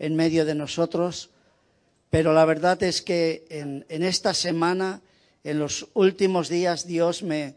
[0.00, 1.30] en medio de nosotros,
[2.08, 5.02] pero la verdad es que en, esta semana,
[5.44, 7.54] en los últimos días, Dios me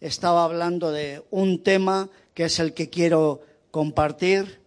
[0.00, 3.42] estaba hablando de un tema que es el que quiero
[3.72, 4.60] compartir.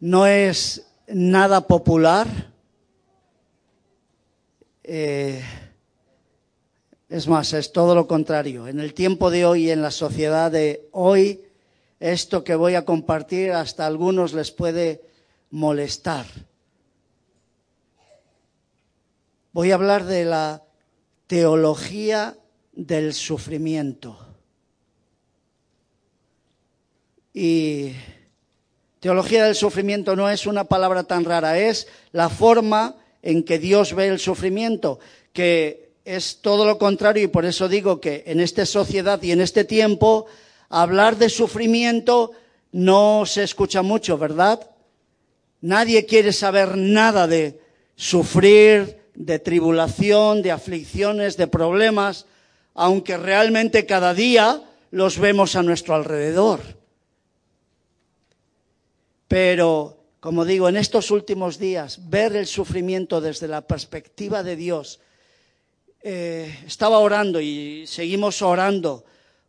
[0.00, 2.26] No es nada popular.
[4.82, 5.42] Eh,
[7.08, 8.66] es más, es todo lo contrario.
[8.66, 11.40] En el tiempo de hoy, en la sociedad de hoy,
[12.00, 15.13] esto que voy a compartir hasta algunos les puede
[15.54, 16.26] molestar.
[19.52, 20.64] Voy a hablar de la
[21.28, 22.36] teología
[22.72, 24.18] del sufrimiento.
[27.32, 27.92] Y
[28.98, 33.94] teología del sufrimiento no es una palabra tan rara, es la forma en que Dios
[33.94, 34.98] ve el sufrimiento,
[35.32, 39.40] que es todo lo contrario y por eso digo que en esta sociedad y en
[39.40, 40.26] este tiempo
[40.68, 42.32] hablar de sufrimiento
[42.72, 44.73] no se escucha mucho, ¿verdad?
[45.64, 47.58] Nadie quiere saber nada de
[47.96, 52.26] sufrir, de tribulación, de aflicciones, de problemas,
[52.74, 56.60] aunque realmente cada día los vemos a nuestro alrededor.
[59.26, 65.00] Pero, como digo, en estos últimos días, ver el sufrimiento desde la perspectiva de Dios,
[66.02, 69.06] eh, estaba orando y seguimos orando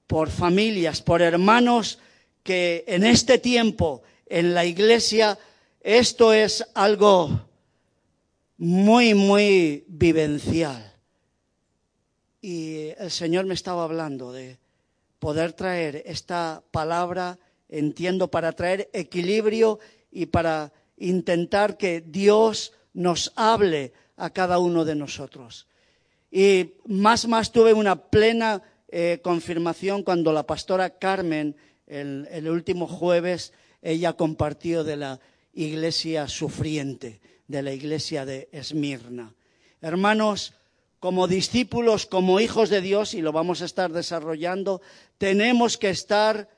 [0.08, 2.00] por familias, por hermanos
[2.42, 5.38] que en este tiempo en la iglesia
[5.86, 7.48] esto es algo
[8.58, 10.94] muy, muy vivencial.
[12.42, 14.58] Y el Señor me estaba hablando de
[15.20, 17.38] poder traer esta palabra,
[17.70, 19.78] entiendo, para traer equilibrio
[20.12, 25.68] y para intentar que Dios nos hable a cada uno de nosotros.
[26.32, 32.88] Y más, más tuve una plena eh, confirmación cuando la pastora Carmen, el, el último
[32.88, 35.20] jueves, ella compartió de la
[35.56, 39.34] iglesia sufriente, de la iglesia de Esmirna.
[39.82, 40.54] Hermanos,
[41.00, 44.82] como discípulos, como hijos de Dios, y lo vamos a estar desarrollando,
[45.18, 46.50] tenemos que estar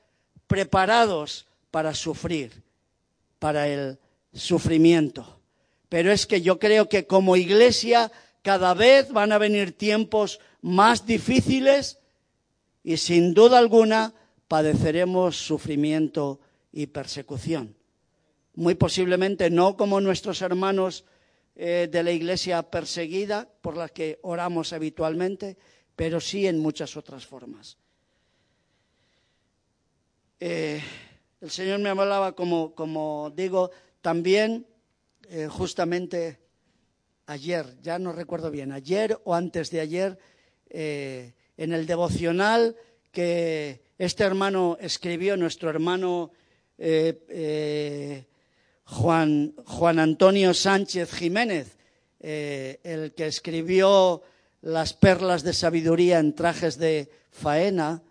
[0.47, 2.63] preparados para sufrir,
[3.39, 3.99] para el
[4.33, 5.39] sufrimiento.
[5.89, 11.05] Pero es que yo creo que como iglesia cada vez van a venir tiempos más
[11.05, 11.99] difíciles
[12.83, 14.13] y sin duda alguna
[14.47, 16.39] padeceremos sufrimiento
[16.71, 17.76] y persecución.
[18.57, 21.05] Muy posiblemente no como nuestros hermanos
[21.55, 25.57] eh, de la iglesia perseguida por la que oramos habitualmente,
[25.95, 27.77] pero sí en muchas otras formas.
[30.39, 30.81] Eh,
[31.39, 33.69] el Señor me hablaba, como, como digo,
[34.01, 34.65] también
[35.29, 36.39] eh, justamente
[37.27, 40.17] ayer, ya no recuerdo bien, ayer o antes de ayer,
[40.69, 41.33] en
[41.73, 42.75] el devocional
[43.11, 46.31] que este hermano escribió, nuestro hermano
[48.89, 51.77] Juan, Juan, Antonio Sánchez Jiménez,
[52.19, 54.23] el que escribió
[54.61, 58.01] las perlas de sabiduría en trajes de faena,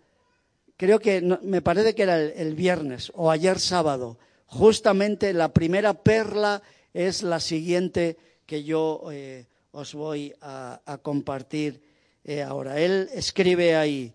[0.76, 6.62] creo que me parece que era el, viernes o ayer sábado, justamente la primera perla
[6.94, 8.16] es la siguiente
[8.46, 11.82] que yo eh, os voy a, a compartir
[12.24, 12.80] eh, ahora.
[12.80, 14.12] Él escribe ahí,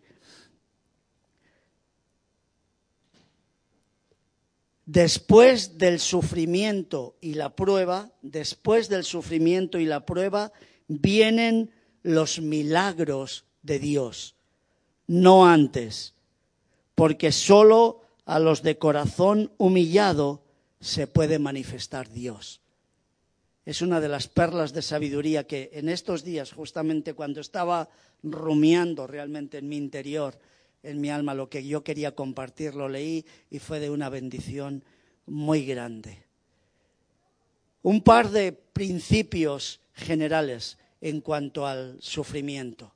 [4.86, 10.52] después del sufrimiento y la prueba, después del sufrimiento y la prueba,
[10.88, 11.72] vienen
[12.04, 14.36] los milagros de Dios,
[15.08, 16.14] no antes,
[16.96, 20.44] porque solo a los de corazón humillado
[20.80, 22.62] se puede manifestar Dios.
[23.66, 27.90] Es una de las perlas de sabiduría que en estos días, justamente cuando estaba
[28.24, 30.38] rumiando realmente en mi interior,
[30.84, 34.84] en mi alma, lo que yo quería compartir, lo leí y fue de una bendición
[35.26, 36.24] muy grande.
[37.84, 42.94] Un par de principios generales en cuanto al sufrimiento.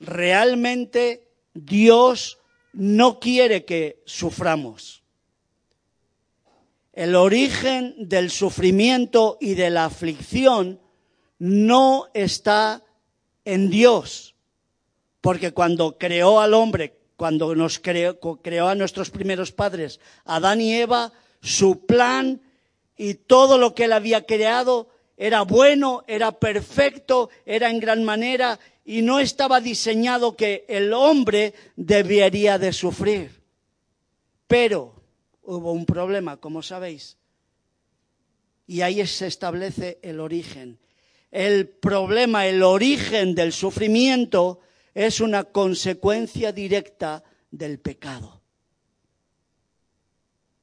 [0.00, 2.38] Realmente Dios
[2.72, 5.02] no quiere que suframos
[6.92, 10.78] el origen del sufrimiento y de la aflicción
[11.38, 12.82] no está
[13.44, 14.31] en Dios.
[15.22, 20.74] Porque cuando creó al hombre, cuando nos creó, creó a nuestros primeros padres, Adán y
[20.74, 22.42] Eva, su plan
[22.98, 28.58] y todo lo que él había creado era bueno, era perfecto, era en gran manera
[28.84, 33.40] y no estaba diseñado que el hombre debería de sufrir.
[34.48, 34.92] Pero
[35.42, 37.16] hubo un problema, como sabéis.
[38.66, 40.80] Y ahí se establece el origen.
[41.30, 44.58] El problema, el origen del sufrimiento
[44.94, 48.40] es una consecuencia directa del pecado.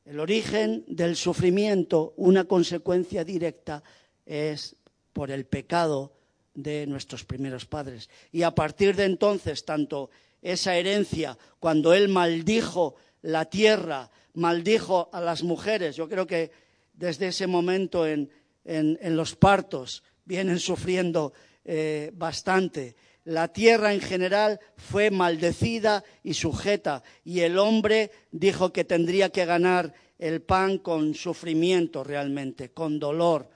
[0.05, 3.83] El origen del sufrimiento, una consecuencia directa,
[4.25, 4.75] es
[5.13, 6.13] por el pecado
[6.53, 8.09] de nuestros primeros padres.
[8.31, 10.09] Y a partir de entonces, tanto
[10.41, 16.51] esa herencia, cuando él maldijo la tierra, maldijo a las mujeres, yo creo que
[16.93, 18.29] desde ese momento en,
[18.63, 21.33] los partos vienen sufriendo
[21.65, 22.95] eh, bastante.
[23.25, 29.45] La tierra en general fue maldecida y sujeta, y el hombre dijo que tendría que
[29.45, 33.49] ganar el pan con sufrimiento realmente, con dolor,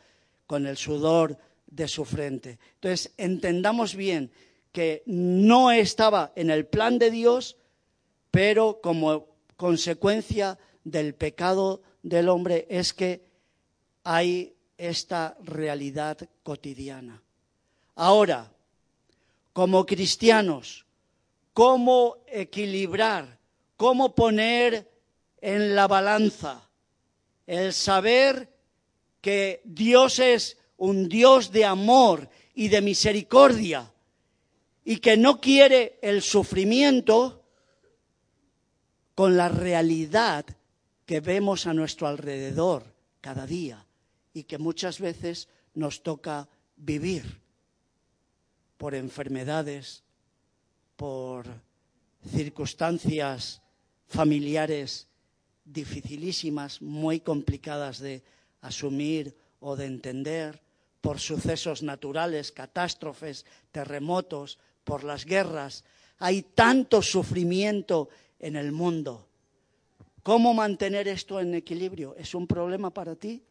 [0.45, 1.38] con el sudor
[1.68, 2.60] de su frente.
[2.75, 4.31] Entonces, entendamos bien
[4.71, 7.57] que no estaba en el plan de Dios,
[8.31, 9.27] pero como
[9.57, 13.25] consecuencia del pecado del hombre es que
[14.04, 17.21] hay esta realidad cotidiana.
[17.95, 18.52] Ahora,
[19.53, 20.85] como cristianos,
[21.53, 23.39] ¿cómo equilibrar,
[23.77, 24.91] cómo poner
[25.39, 26.67] en la balanza
[27.45, 28.50] el saber
[29.21, 33.94] que Dios es un Dios de amor y de misericordia
[34.83, 37.44] y que no quiere el sufrimiento
[39.15, 40.45] con la realidad
[41.05, 43.85] que vemos a nuestro alrededor cada día
[44.33, 47.42] y que muchas veces nos toca vivir
[48.77, 50.03] por enfermedades,
[50.95, 51.45] por
[52.25, 53.61] circunstancias
[54.07, 55.07] familiares
[55.65, 58.23] dificilísimas, muy complicadas de
[58.61, 60.61] asumir o de entender,
[61.01, 65.83] por sucesos naturales, catástrofes, terremotos, por las guerras.
[66.19, 68.09] Hay tanto sufrimiento
[68.39, 69.27] en el mundo.
[70.21, 72.15] ¿Cómo mantener esto en equilibrio?
[72.17, 73.43] ¿Es un problema para ti?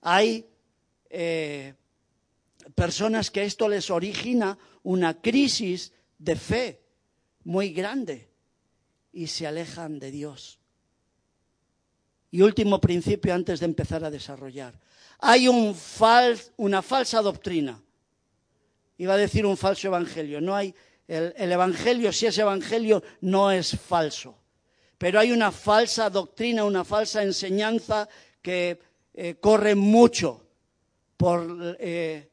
[0.00, 0.44] Hay
[1.08, 1.74] eh,
[2.74, 6.82] personas que esto les origina una crisis de fe
[7.44, 8.28] muy grande
[9.12, 10.58] y se alejan de Dios.
[12.30, 14.78] Y último principio antes de empezar a desarrollar
[15.22, 17.80] hay una falsa doctrina.
[18.98, 20.40] Iba a decir un falso evangelio.
[20.40, 20.74] No hay
[21.06, 24.36] el, evangelio, si es evangelio, no es falso.
[24.98, 28.08] Pero hay una falsa doctrina, una falsa enseñanza
[28.42, 28.80] que
[29.14, 30.44] eh, corre mucho
[31.16, 32.31] por, eh,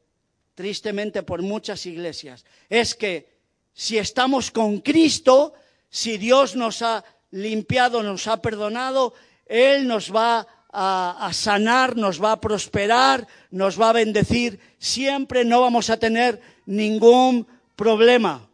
[0.60, 2.44] tristemente por muchas iglesias.
[2.68, 3.30] Es que
[3.72, 5.54] si estamos con Cristo,
[5.88, 9.14] si Dios nos ha limpiado, nos ha perdonado,
[9.46, 14.60] Él nos va a, sanar, nos va a prosperar, nos va a bendecir.
[14.78, 18.46] Siempre no vamos a tener ningún problema.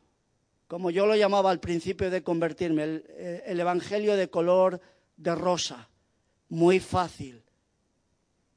[0.69, 4.81] Como yo lo llamaba al principio de convertirme, el, eh, el Evangelio de color
[5.17, 5.89] de rosa.
[6.51, 7.43] Muy fácil.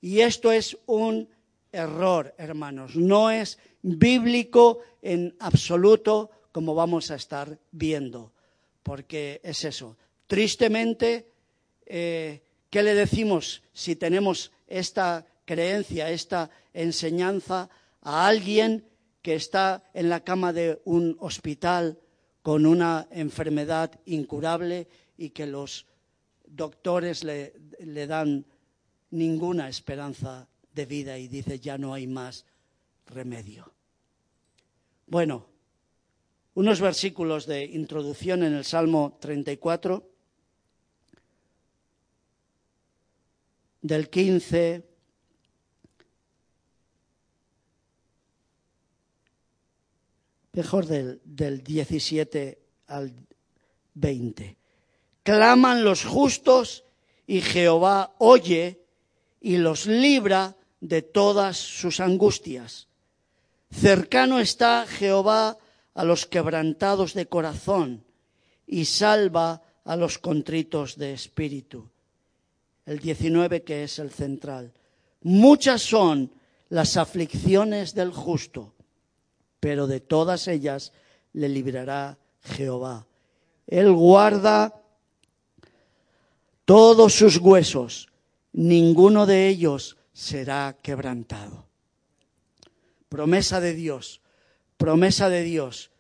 [0.02, 1.28] Y esto es un
[1.72, 2.96] error, hermanos.
[2.96, 8.32] No es bíblico en absoluto como vamos a estar viendo.
[8.84, 9.98] Porque es eso.
[10.28, 11.32] Tristemente,
[11.86, 17.70] eh, ¿Qué le decimos si tenemos esta creencia, esta enseñanza
[18.02, 18.86] a alguien
[19.24, 21.98] que está en la cama de un hospital
[22.44, 24.88] con una enfermedad incurable
[25.18, 25.88] y que los
[26.46, 27.54] doctores le,
[28.08, 28.46] dan
[29.10, 30.48] ninguna esperanza
[30.86, 32.46] vida y dice ya no hay más
[33.08, 33.72] remedio?
[35.08, 35.48] Bueno,
[36.54, 40.10] unos versículos de introducción en el Salmo 34
[43.82, 44.90] del 15
[50.60, 53.14] mejor del 17 al
[53.94, 54.58] 20.
[55.24, 56.84] Claman los justos
[57.26, 58.82] y Jehová oye
[59.40, 62.88] y los libra de todas sus angustias.
[63.72, 65.58] Cercano está Jehová
[65.94, 68.04] a los quebrantados de corazón
[68.66, 71.90] y salva a los contritos de espíritu
[72.90, 74.74] el 19 que es el central.
[75.22, 76.32] Muchas son
[76.70, 78.74] las aflicciones del justo,
[79.60, 80.92] pero de todas ellas
[81.34, 83.06] le librará Jehová.
[83.68, 84.82] Él guarda
[86.66, 88.10] todos sus huesos,
[88.54, 91.66] ninguno de ellos será quebrantado.
[93.08, 94.20] Promesa de Dios,
[94.76, 95.92] promesa de Dios,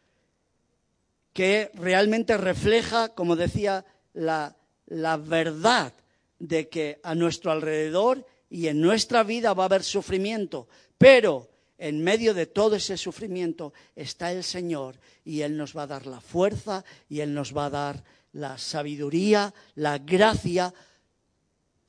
[1.32, 4.58] que realmente refleja, como decía, la,
[4.88, 5.94] la verdad
[6.38, 12.04] de que a nuestro alrededor y en nuestra vida va a haber sufrimiento, pero en
[12.04, 16.20] medio de todo ese sufrimiento está el Señor y Él nos va a dar la
[16.20, 20.74] fuerza y Él nos va a dar la sabiduría, la gracia,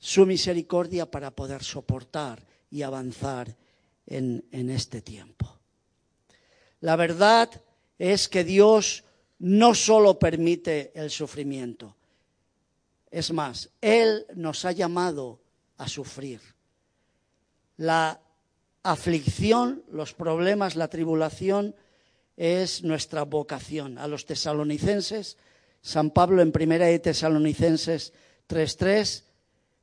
[0.01, 3.55] su misericordia para poder soportar y avanzar
[4.07, 5.59] en, en este tiempo.
[6.81, 7.49] La verdad
[7.99, 9.03] es que Dios
[9.37, 11.95] no solo permite el sufrimiento,
[13.11, 15.41] Es más, Él nos ha llamado
[15.77, 16.39] a sufrir.
[17.75, 18.21] La
[18.83, 21.75] aflicción, los problemas, la tribulación
[22.37, 23.97] es nuestra vocación.
[23.97, 25.37] A los tesalonicenses,
[25.81, 28.13] San Pablo en primera de Tesalonicenses
[28.47, 29.30] 3.3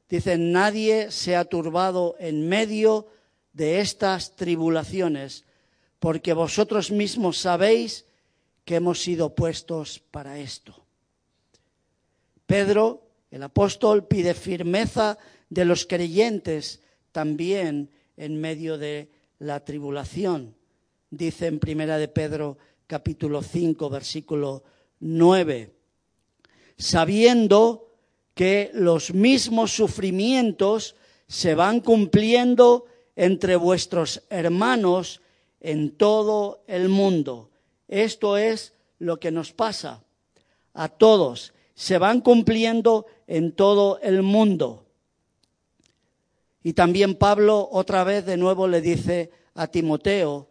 [0.09, 3.07] dice, nadie se ha turbado en medio
[3.53, 5.45] de estas tribulaciones,
[5.99, 8.07] porque vosotros mismos sabéis
[8.65, 10.85] que hemos sido puestos para esto.
[12.47, 15.19] Pedro, el apóstol, pide firmeza
[15.50, 16.81] de los creyentes
[17.12, 20.55] también en medio de la tribulación.
[21.11, 24.65] Dice en Primera de Pedro capítulo 5 versículo
[25.00, 25.75] 9,
[26.77, 27.88] sabiendo
[28.38, 30.95] que los mismos sufrimientos
[31.26, 35.21] se van cumpliendo entre vuestros hermanos
[35.59, 37.50] en todo el mundo.
[37.88, 40.04] Esto es lo que nos pasa
[40.73, 41.52] a todos.
[41.75, 44.87] Se van cumpliendo en todo el mundo.
[46.62, 50.47] Y también Pablo otra vez de nuevo le dice a Timoteo,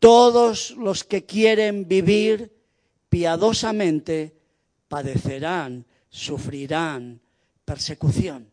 [0.00, 2.52] todos los que quieren vivir
[3.08, 4.34] piadosamente
[4.88, 5.86] padecerán,
[6.16, 7.20] sufrirán
[7.66, 8.50] persecución.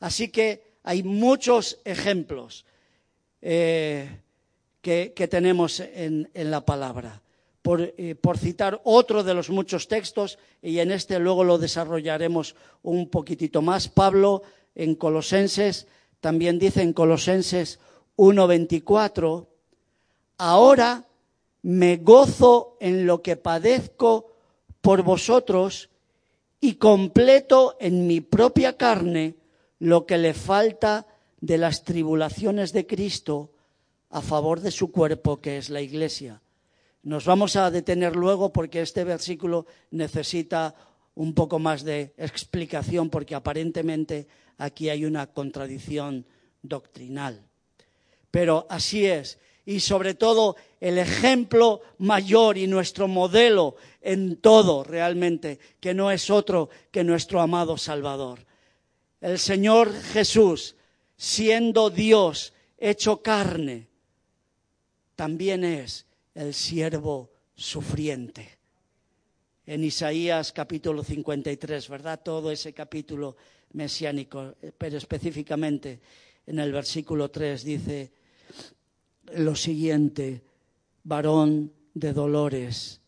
[0.00, 2.66] Así que hay muchos ejemplos
[3.40, 4.18] eh,
[4.82, 7.22] que, tenemos en, la palabra.
[7.62, 12.56] Por, eh, por, citar otro de los muchos textos, y en este luego lo desarrollaremos
[12.82, 14.42] un poquitito más, Pablo
[14.74, 15.86] en Colosenses,
[16.20, 17.78] también dice en Colosenses
[18.16, 19.46] 1.24,
[20.38, 21.06] ahora
[21.62, 24.32] me gozo en lo que padezco
[24.80, 25.88] por vosotros
[26.64, 29.34] y completo en mi propia carne
[29.80, 31.06] lo que le falta
[31.38, 33.52] de las tribulaciones de Cristo
[34.08, 36.40] a favor de su cuerpo, que es la Iglesia.
[37.02, 40.74] Nos vamos a detener luego porque este versículo necesita
[41.14, 46.24] un poco más de explicación porque aparentemente aquí hay una contradicción
[46.62, 47.44] doctrinal.
[48.30, 49.38] Pero así es.
[49.66, 56.28] Y sobre todo el ejemplo mayor y nuestro modelo en todo realmente, que no es
[56.28, 58.44] otro que nuestro amado Salvador.
[59.20, 60.76] El Señor Jesús,
[61.16, 63.88] siendo Dios hecho carne,
[65.16, 66.04] también es
[66.34, 68.58] el siervo sufriente.
[69.66, 72.20] En Isaías capítulo 53, ¿verdad?
[72.22, 73.36] Todo ese capítulo
[73.72, 76.00] mesiánico, eh, pero específicamente
[76.46, 78.12] en el versículo 3 dice
[79.36, 80.42] lo siguiente,
[81.02, 83.00] varón de dolores,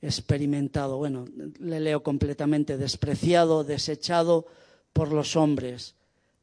[0.00, 1.24] experimentado, bueno,
[1.60, 4.46] le leo completamente, despreciado, desechado
[4.92, 5.94] por los hombres,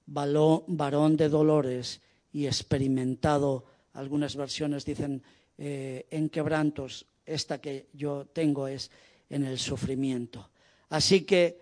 [0.05, 2.01] varón de dolores
[2.33, 5.21] y experimentado, algunas versiones dicen
[5.57, 8.89] eh, en quebrantos, esta que yo tengo es
[9.29, 10.49] en el sufrimiento.
[10.89, 11.61] Así que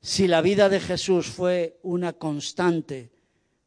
[0.00, 3.10] si la vida de Jesús fue una constante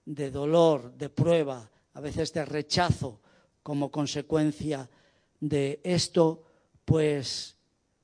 [0.05, 3.19] de dolor, de prueba, a veces de rechazo
[3.61, 4.89] como consecuencia
[5.41, 6.45] de esto,
[6.85, 7.57] pues,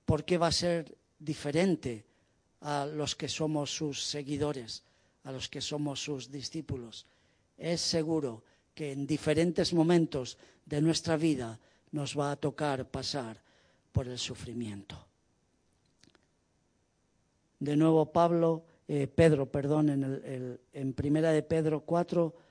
[0.04, 2.04] ¿por qué va a ser diferente
[2.60, 4.84] a los que somos sus seguidores,
[5.24, 7.08] a los que somos sus discípulos?
[7.58, 11.58] Es seguro que en diferentes momentos de nuestra vida
[11.92, 13.42] nos va a tocar pasar
[13.94, 14.98] por el sufrimiento.
[17.62, 19.88] De nuevo Pablo, eh, Pedro, perdón,
[20.74, 22.45] en, Primera de Pedro 4,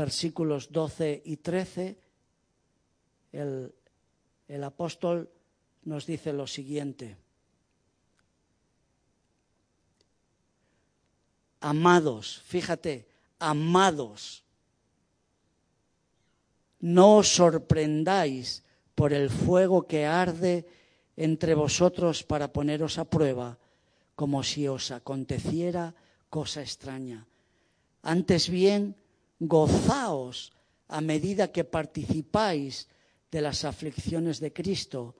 [0.00, 1.98] versículos 12 y 13,
[3.32, 3.74] el,
[4.48, 5.28] el apóstol
[5.84, 7.18] nos dice lo siguiente.
[11.60, 13.06] Amados, fíjate,
[13.38, 14.42] amados,
[16.80, 18.64] no os sorprendáis
[18.94, 20.64] por el fuego que arde
[21.14, 23.58] entre vosotros para poneros a prueba
[24.16, 25.92] como si os aconteciera
[26.30, 27.26] cosa extraña.
[28.00, 28.96] Antes bien,
[29.40, 30.52] gozaos
[30.86, 32.86] a medida que participáis
[33.32, 35.16] de las aflicciones de Cristo,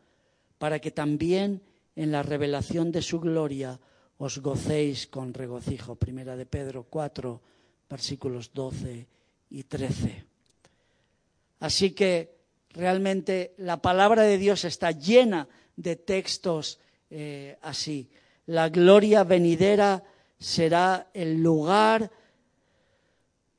[0.59, 1.63] para que también
[1.97, 3.81] en la revelación de su gloria
[4.19, 5.97] os gocéis con regocijo.
[5.97, 7.41] Primera de Pedro 4,
[7.89, 9.07] versículos 12
[9.51, 10.25] y 13.
[11.61, 12.37] Así que
[12.71, 16.79] realmente la palabra de Dios está llena de textos
[17.11, 18.09] eh, así
[18.51, 20.03] la gloria venidera
[20.39, 22.11] será el lugar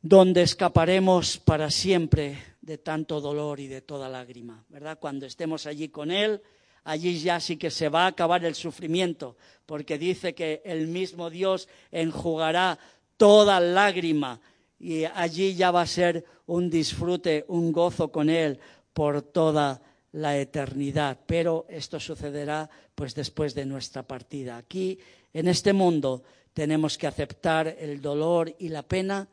[0.01, 4.97] donde escaparemos para siempre de tanto dolor y de toda lágrima, ¿verdad?
[4.99, 6.41] Cuando estemos allí con Él,
[6.83, 11.29] allí ya sí que se va a acabar el sufrimiento, porque dice que el mismo
[11.29, 12.79] Dios enjugará
[13.17, 14.41] toda lágrima
[14.79, 18.59] y allí ya va a ser un disfrute, un gozo con Él
[18.93, 19.81] por toda
[20.13, 24.57] la eternidad, pero esto sucederá pues después de nuestra partida.
[24.57, 24.99] Aquí
[25.33, 29.27] en este mundo tenemos que aceptar el dolor y la pena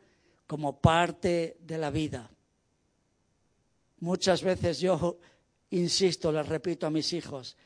[0.48, 2.28] como parte de la vida.
[4.00, 5.18] Muchas veces yo
[5.70, 7.56] insisto, les repito a mis hijos,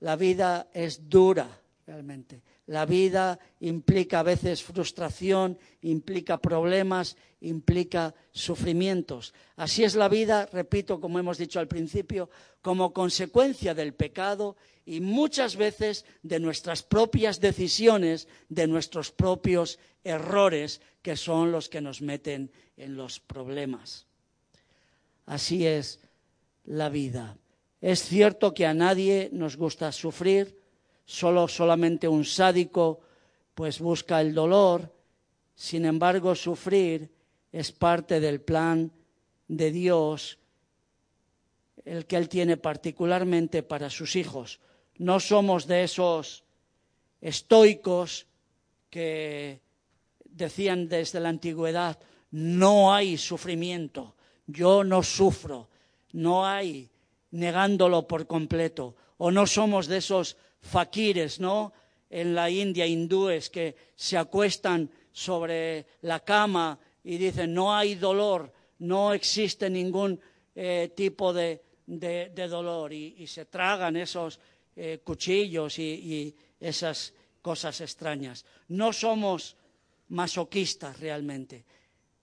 [0.00, 1.48] la vida es dura
[1.86, 2.42] realmente.
[2.66, 9.34] La vida implica a veces frustración, implica problemas, implica sufrimientos.
[9.54, 12.28] Así es la vida, repito, como hemos dicho al principio,
[12.62, 20.80] como consecuencia del pecado y muchas veces de nuestras propias decisiones, de nuestros propios errores,
[21.02, 24.06] que son los que nos meten en los problemas.
[25.24, 26.00] Así es
[26.64, 27.36] la vida.
[27.80, 30.56] Es cierto que a nadie nos gusta sufrir,
[31.06, 33.00] solo solamente un sádico
[33.54, 34.92] pues busca el dolor,
[35.54, 37.10] sin embargo sufrir
[37.50, 38.92] es parte del plan
[39.48, 40.38] de Dios,
[41.84, 44.60] el que Él tiene particularmente para sus hijos.
[44.98, 46.44] No somos de esos
[47.20, 48.26] estoicos
[48.90, 49.60] que
[50.24, 51.98] decían desde la antigüedad,
[52.32, 55.68] no hay sufrimiento, yo no sufro,
[56.12, 56.90] no hay
[57.30, 58.96] negándolo por completo.
[59.18, 61.72] O no somos de esos faquires, ¿no?
[62.08, 68.52] En la India, hindúes que se acuestan sobre la cama y dicen no hay dolor,
[68.78, 70.20] no existe ningún
[70.54, 74.38] eh, tipo de, dolor y, se tragan esos
[74.74, 78.44] eh, cuchillos y esas cosas extrañas.
[78.68, 79.56] No somos
[80.08, 81.64] masoquistas realmente.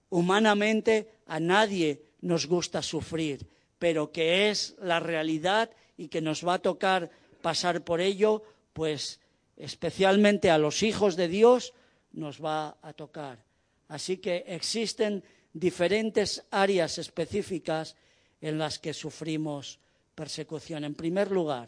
[0.09, 3.47] Humanamente a nadie nos gusta sufrir,
[3.79, 7.09] pero que es la realidad y que nos va a tocar
[7.43, 9.19] pasar por ello, pues
[9.57, 11.73] especialmente a los hijos de Dios
[12.13, 13.43] nos va a tocar.
[13.89, 17.95] Así que existen diferentes áreas específicas
[18.41, 19.77] en las que sufrimos
[20.15, 20.85] persecución.
[20.85, 21.67] En primer lugar,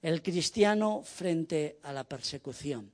[0.00, 2.90] el cristiano frente a la persecución.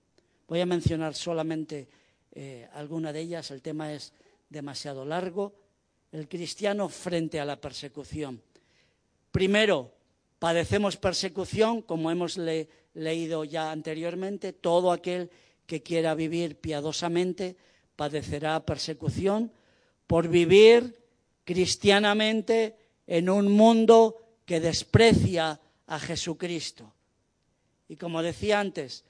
[0.48, 1.88] Voy a mencionar solamente
[2.32, 4.12] eh, alguna de ellas, el tema es
[4.50, 5.54] demasiado largo.
[6.10, 8.42] El cristiano frente a la persecución.
[9.30, 9.92] Primero,
[10.38, 12.38] padecemos persecución, como hemos
[12.94, 15.30] leído ya anteriormente, todo aquel
[15.66, 17.56] que quiera vivir piadosamente
[17.96, 19.52] padecerá persecución
[20.06, 20.98] por vivir
[21.44, 26.92] cristianamente en un mundo que desprecia a Jesucristo.
[27.88, 29.04] Y como decía antes,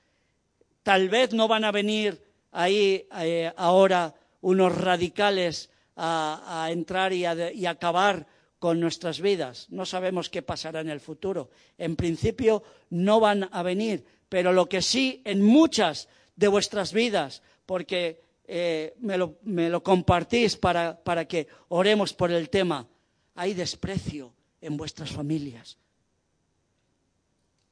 [0.82, 7.66] tal vez no van a venir ahí eh, ahora unos radicales a, entrar y, y
[7.66, 8.26] acabar
[8.58, 9.66] con nuestras vidas.
[9.70, 11.50] No sabemos qué pasará en el futuro.
[11.76, 17.42] En principio no van a venir, pero lo que sí en muchas de vuestras vidas,
[17.66, 22.86] porque eh, me, lo, compartís para, para que oremos por el tema,
[23.34, 25.78] hay desprecio en vuestras familias.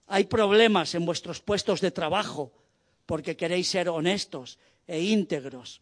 [0.07, 2.53] Hay problemas en vuestros puestos de trabajo
[3.07, 5.81] porque queréis ser honestos e íntegros.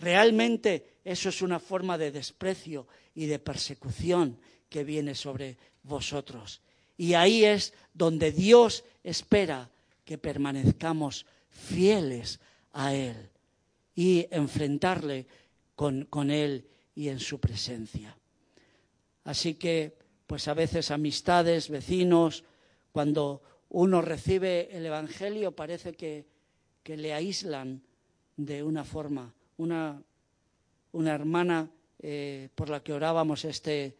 [0.00, 6.60] Realmente eso es una forma de desprecio y de persecución que viene sobre vosotros.
[6.96, 9.70] Y ahí es donde Dios espera
[10.04, 12.40] que permanezcamos fieles
[12.72, 13.30] a Él
[13.94, 15.26] y enfrentarle
[15.74, 18.16] con, con Él y en su presencia.
[19.24, 22.44] Así que, pues a veces amistades, vecinos,
[22.92, 26.26] cuando uno recibe el Evangelio parece que,
[26.82, 27.82] que le aíslan
[28.36, 29.34] de una forma.
[29.58, 30.00] Una
[30.96, 31.68] una hermana
[32.00, 33.96] eh, por la que orábamos este,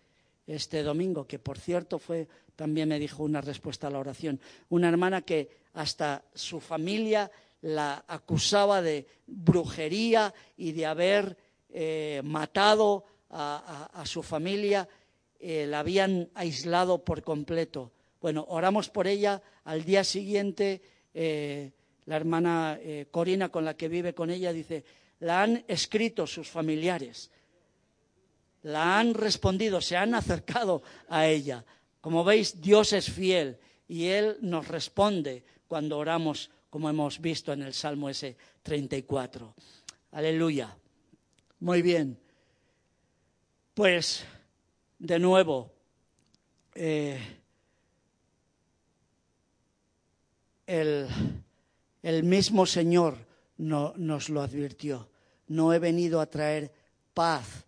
[0.46, 4.40] este domingo, que por cierto fue, también me dijo una respuesta a la oración,
[4.70, 11.36] una hermana que hasta su familia la acusaba de brujería y de haber
[11.68, 14.88] eh, matado a, su familia,
[15.38, 17.92] eh, la habían aislado por completo.
[18.22, 20.80] Bueno, oramos por ella, al día siguiente
[21.12, 22.78] la hermana
[23.10, 24.84] Corina con la que vive con ella dice,
[25.20, 27.30] la han escrito sus familiares,
[28.62, 31.64] la han respondido, se han acercado a ella.
[32.00, 37.62] Como veis, Dios es fiel y Él nos responde cuando oramos, como hemos visto en
[37.62, 39.54] el Salmo ese 34.
[40.12, 40.76] Aleluya.
[41.60, 42.18] Muy bien.
[43.74, 44.24] Pues,
[44.98, 45.72] de nuevo,
[46.74, 47.18] eh,
[50.66, 51.08] el,
[52.02, 53.25] el mismo Señor
[53.58, 55.08] no, nos lo advirtió.
[55.48, 56.72] No he venido a traer
[57.14, 57.64] paz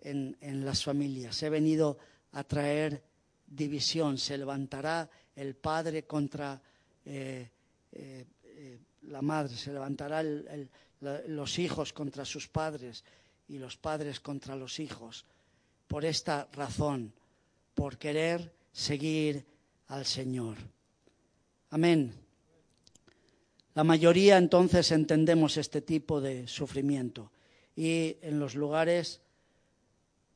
[0.00, 1.98] en, las familias, he venido
[2.32, 3.02] a traer
[3.46, 4.18] división.
[4.18, 6.60] Se levantará el padre contra
[7.04, 7.48] eh,
[7.92, 10.22] eh, eh, la madre, se levantará
[11.00, 13.04] los hijos contra sus padres
[13.48, 15.24] y los padres contra los hijos.
[15.86, 17.12] Por esta razón,
[17.74, 19.44] por querer seguir
[19.88, 20.56] al Señor.
[21.70, 22.29] Amén.
[23.74, 27.30] La mayoría entonces entendemos este tipo de sufrimiento.
[27.76, 29.20] Y en los lugares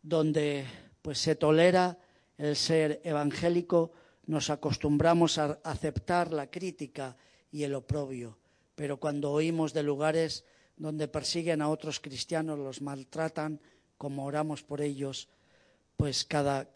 [0.02, 0.64] donde
[1.02, 1.98] pues se tolera
[2.38, 3.92] el ser evangélico
[4.26, 7.16] nos acostumbramos a aceptar la crítica
[7.50, 8.38] y el oprobio,
[8.74, 10.44] pero cuando oímos de lugares
[10.76, 13.60] donde persiguen a otros cristianos, los maltratan,
[13.98, 15.28] como oramos por ellos,
[15.96, 16.66] pues cada,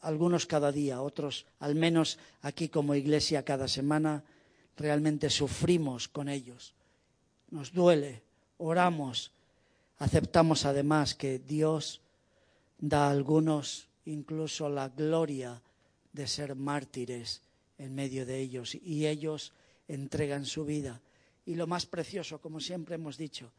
[0.00, 4.22] algunos cada día, otros al menos aquí como iglesia cada semana,
[4.80, 6.74] realmente sufrimos con ellos.
[7.50, 8.22] Nos duele,
[8.56, 9.30] oramos,
[9.98, 12.00] aceptamos además que Dios
[12.78, 15.60] da a algunos incluso la gloria
[16.12, 17.42] de ser mártires
[17.76, 19.52] en medio de ellos y ellos
[19.86, 21.00] entregan su vida.
[21.44, 23.52] Y lo más precioso, como siempre hemos dicho,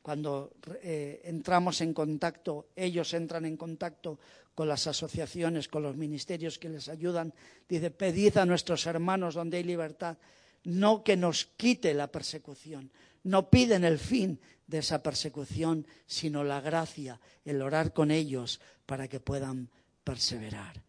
[0.00, 4.18] cuando eh, entramos en contacto, ellos entran en contacto
[4.54, 7.34] con las asociaciones, con los ministerios que les ayudan,
[7.68, 10.16] dice, pedid a nuestros hermanos donde hay libertad,
[10.64, 12.90] no que nos quite la persecución,
[13.24, 19.08] no piden el fin de esa persecución, sino la gracia, el orar con ellos para
[19.08, 19.70] que puedan
[20.04, 20.82] perseverar.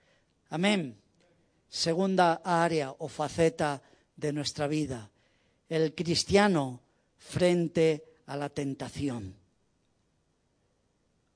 [0.50, 0.98] Amén.
[1.70, 3.82] Segunda área o faceta
[4.16, 5.10] de nuestra vida,
[5.70, 6.82] el cristiano
[7.18, 9.36] frente a la tentación.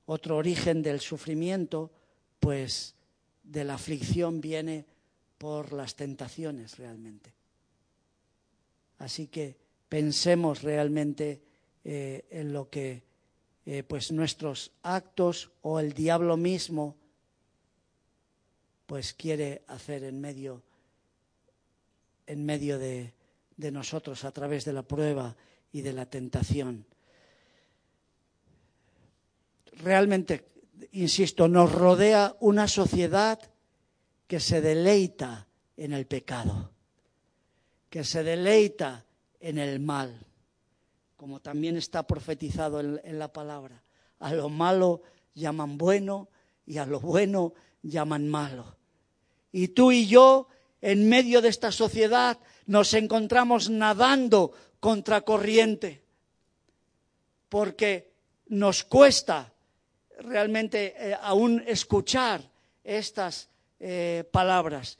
[0.06, 1.90] Otro origen del sufrimiento,
[2.40, 2.94] pues
[3.42, 4.84] de la aflicción viene
[5.38, 7.32] por las tentaciones realmente.
[8.98, 9.56] Así que
[9.88, 11.42] pensemos realmente
[11.84, 13.02] eh, en lo que
[13.66, 16.96] eh, pues nuestros actos o el diablo mismo
[18.86, 20.62] pues quiere hacer en medio
[22.26, 23.12] en medio de,
[23.56, 25.36] de nosotros a través de la prueba
[25.72, 26.86] y de la tentación.
[29.72, 30.46] Realmente,
[30.92, 33.40] insisto, nos rodea una sociedad
[34.26, 36.70] que se deleita en el pecado,
[37.94, 39.06] que se deleita
[39.38, 40.18] en el mal,
[41.16, 43.84] como también está profetizado en, la palabra.
[44.18, 45.02] A lo malo
[45.32, 46.28] llaman bueno
[46.66, 47.54] y a lo bueno
[47.84, 48.74] llaman malo.
[49.52, 50.48] Y tú y yo,
[50.80, 56.02] en medio de esta sociedad, nos encontramos nadando contra corriente,
[57.48, 58.10] porque
[58.48, 59.52] nos cuesta
[60.18, 62.42] realmente eh, aún escuchar
[62.82, 64.98] estas eh, palabras.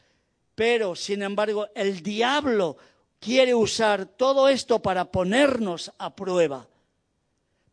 [0.55, 2.77] Pero, sin embargo, el diablo
[3.19, 6.69] quiere usar todo esto para ponernos a prueba,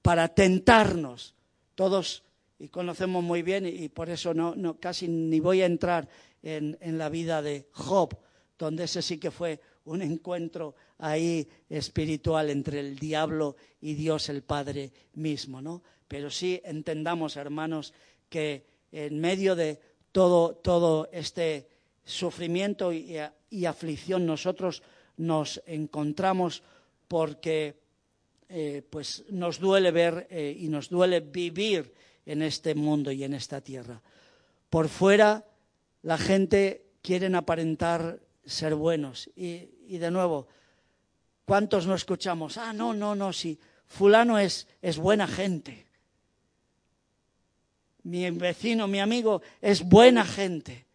[0.01, 1.35] para tentarnos.
[1.75, 2.23] Todos
[2.61, 6.07] y conocemos muy bien, y, por eso no, no, casi ni voy a entrar
[6.43, 8.15] en, en la vida de Job,
[8.59, 14.43] donde ese sí que fue un encuentro ahí espiritual entre el diablo y Dios el
[14.43, 15.81] Padre mismo, ¿no?
[16.07, 17.95] Pero sí entendamos, hermanos,
[18.29, 19.79] que en medio de
[20.11, 21.70] todo, todo este
[22.03, 23.17] sufrimiento y,
[23.65, 24.81] aflicción nosotros
[25.17, 26.63] nos encontramos
[27.07, 27.75] porque
[28.49, 31.93] eh, pues nos duele ver eh, y nos duele vivir
[32.25, 34.01] en este mundo y en esta tierra.
[34.69, 35.45] Por fuera
[36.03, 39.29] la gente quiere aparentar ser buenos.
[39.35, 40.47] Y, de nuevo,
[41.45, 42.57] ¿cuántos no escuchamos?
[42.57, 45.85] Ah, no, no, no, sí, fulano es, es buena gente.
[48.03, 50.85] Mi vecino, mi amigo, es buena gente.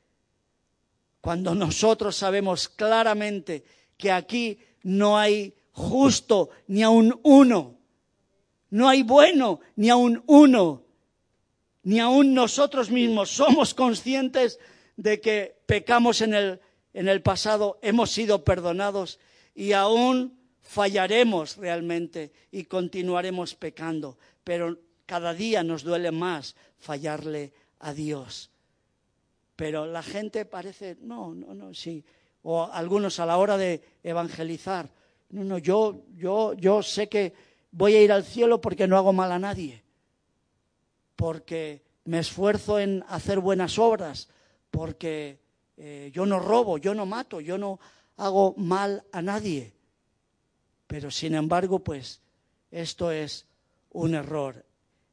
[1.26, 3.64] Cuando nosotros sabemos claramente
[3.96, 7.74] que aquí no hay justo ni aun uno,
[8.70, 10.84] no hay bueno ni aun uno,
[11.82, 13.28] ni aun nosotros mismos.
[13.32, 14.60] Somos conscientes
[14.96, 16.60] de que pecamos en el
[16.94, 19.18] en el pasado hemos sido perdonados
[19.52, 27.92] y aún fallaremos realmente y continuaremos pecando, pero cada día nos duele más fallarle a
[27.92, 28.52] Dios.
[29.56, 32.04] Pero la gente parece, no, no, no, sí.
[32.42, 34.88] O algunos a la hora de evangelizar,
[35.30, 37.32] no, no, yo, yo, yo sé que
[37.72, 39.82] voy a ir al cielo porque no hago mal a nadie,
[41.16, 44.28] porque me esfuerzo en hacer buenas obras,
[44.70, 45.40] porque
[45.76, 47.80] eh, yo no robo, yo no mato, yo no
[48.16, 49.72] hago mal a nadie.
[50.86, 52.20] Pero sin embargo, pues
[52.70, 53.46] esto es
[53.90, 54.64] un error.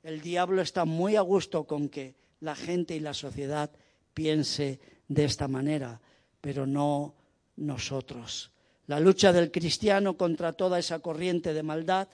[0.03, 3.71] El diablo está muy a gusto con que la gente y la sociedad
[4.13, 5.99] piense de esta manera,
[6.41, 7.15] pero no
[7.57, 8.51] nosotros.
[8.87, 12.07] La lucha del cristiano contra toda esa corriente de maldad,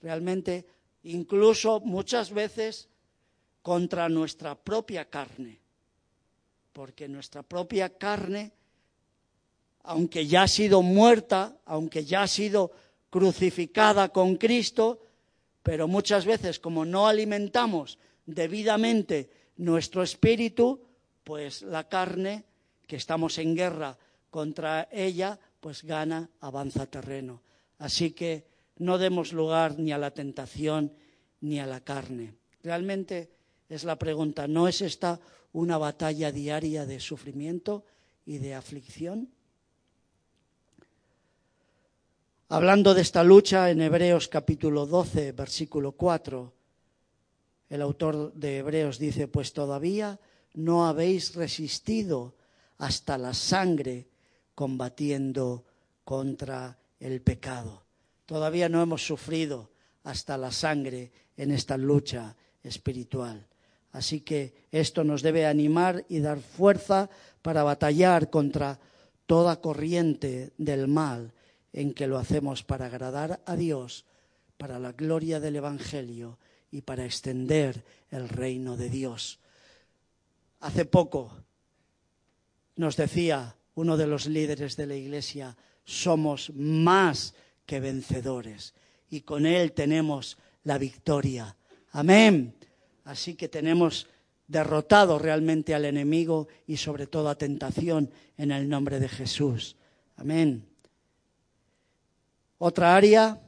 [0.00, 0.66] realmente,
[1.02, 2.88] incluso muchas veces
[3.62, 5.60] contra nuestra propia carne
[6.78, 8.52] porque nuestra propia carne,
[9.82, 12.70] aunque ya ha sido muerta, aunque ya ha sido
[13.10, 15.00] crucificada con Cristo,
[15.64, 20.80] pero muchas veces como no alimentamos debidamente nuestro espíritu,
[21.28, 22.42] pues la carne,
[22.86, 23.98] que estamos en guerra
[24.30, 27.42] contra ella, pues gana, avanza terreno.
[27.76, 28.46] Así que
[28.78, 30.90] no demos lugar ni a la tentación
[31.42, 32.32] ni a la carne.
[32.62, 33.28] Realmente
[33.68, 35.20] es la pregunta, ¿no es esta
[35.52, 37.84] una batalla diaria de sufrimiento
[38.24, 39.28] y de aflicción?
[42.48, 46.54] Hablando de esta lucha en Hebreos capítulo 12, versículo 4,
[47.68, 50.18] el autor de Hebreos dice, pues todavía
[50.58, 52.34] no habéis resistido
[52.78, 54.08] hasta la sangre
[54.56, 55.64] combatiendo
[56.04, 57.84] contra el pecado.
[58.26, 59.70] Todavía no hemos sufrido
[60.02, 63.46] hasta la sangre en esta lucha espiritual.
[63.92, 67.08] Así que esto nos debe animar y dar fuerza
[67.40, 68.80] para batallar contra
[69.26, 71.32] toda corriente del mal
[71.72, 74.06] en que lo hacemos para agradar a Dios,
[74.56, 76.36] para la gloria del Evangelio
[76.72, 79.38] y para extender el reino de Dios.
[80.60, 81.32] Hace poco
[82.76, 88.74] nos decía uno de los líderes de la Iglesia, somos más que vencedores
[89.10, 91.56] y con Él tenemos la victoria.
[91.92, 92.54] Amén.
[93.04, 94.08] Así que tenemos
[94.46, 99.76] derrotado realmente al enemigo y sobre todo a tentación en el nombre de Jesús.
[100.16, 100.66] Amén.
[102.58, 103.40] Otra área,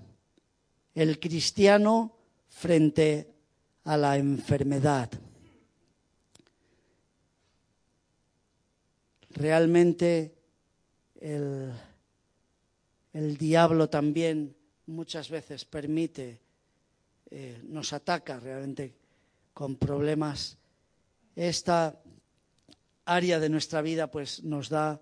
[0.95, 2.17] el cristiano
[2.49, 3.35] frente
[3.85, 5.11] a la enfermedad.
[9.31, 10.35] Realmente
[11.21, 11.73] el,
[13.13, 16.41] el diablo también muchas veces permite,
[17.31, 18.95] eh, nos ataca realmente
[19.53, 20.57] con problemas.
[21.35, 22.01] Esta
[23.05, 25.01] área de nuestra vida pues nos da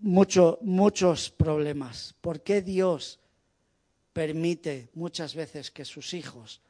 [0.00, 2.14] mucho, muchos problemas.
[2.20, 3.20] ¿Por qué Dios
[4.12, 6.60] permite muchas veces que sus hijos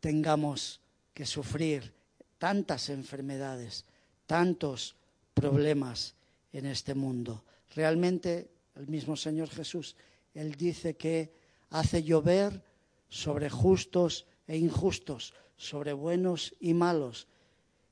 [0.00, 0.80] tengamos
[1.12, 1.92] que sufrir
[2.38, 3.84] tantas enfermedades,
[4.26, 4.96] tantos
[5.34, 6.14] problemas
[6.52, 7.44] en este mundo?
[7.74, 9.96] Realmente el mismo Señor Jesús,
[10.34, 11.32] Él dice que
[11.70, 12.62] hace llover
[13.08, 17.28] sobre justos e injustos, sobre buenos y malos.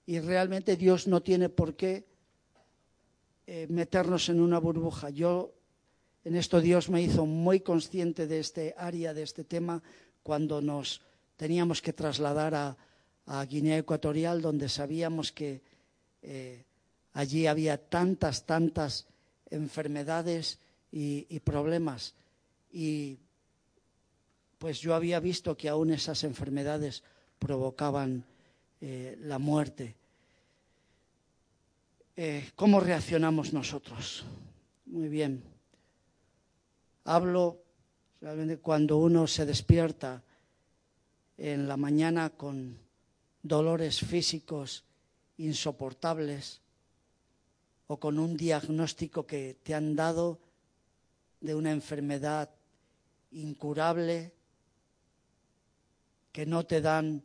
[0.06, 2.06] Y realmente Dios no tiene por qué
[3.46, 5.10] eh, meternos en una burbuja.
[5.10, 5.52] Yo,
[6.24, 9.82] en esto Dios me hizo muy consciente de este área, de este tema,
[10.22, 11.02] cuando nos
[11.36, 12.76] teníamos que trasladar a,
[13.48, 15.62] Guinea Ecuatorial, donde sabíamos que
[16.20, 16.64] eh,
[17.12, 19.06] allí había tantas, tantas
[19.50, 20.58] enfermedades
[20.92, 22.14] y, problemas.
[22.72, 23.18] Y
[24.58, 27.02] pues yo había visto que aún esas enfermedades
[27.38, 28.24] provocaban
[28.80, 29.96] eh, la muerte.
[32.16, 34.24] Eh, ¿Cómo reaccionamos nosotros?
[34.86, 35.42] Muy bien.
[37.04, 37.62] Hablo
[38.20, 40.22] realmente cuando uno se despierta
[41.38, 42.78] en la mañana con
[43.42, 44.84] dolores físicos
[45.38, 46.60] insoportables
[47.90, 50.38] o con un diagnóstico que te han dado
[51.40, 52.48] de una enfermedad
[53.32, 54.30] incurable
[56.30, 57.24] que no te dan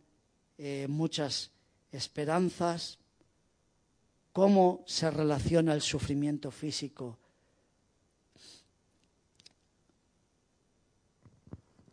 [0.57, 1.51] eh, muchas
[1.91, 2.97] esperanzas,
[4.33, 7.19] cómo se relaciona el sufrimiento físico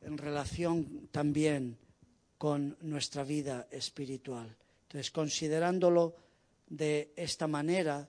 [0.01, 1.77] en relación también
[2.39, 4.57] con nuestra vida espiritual.
[4.85, 6.17] Entonces, considerándolo
[6.71, 8.09] de esta manera,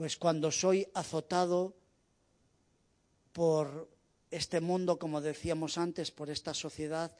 [0.00, 1.74] pues cuando soy azotado
[3.34, 3.90] por
[4.30, 7.14] este mundo, como decíamos antes, por esta sociedad,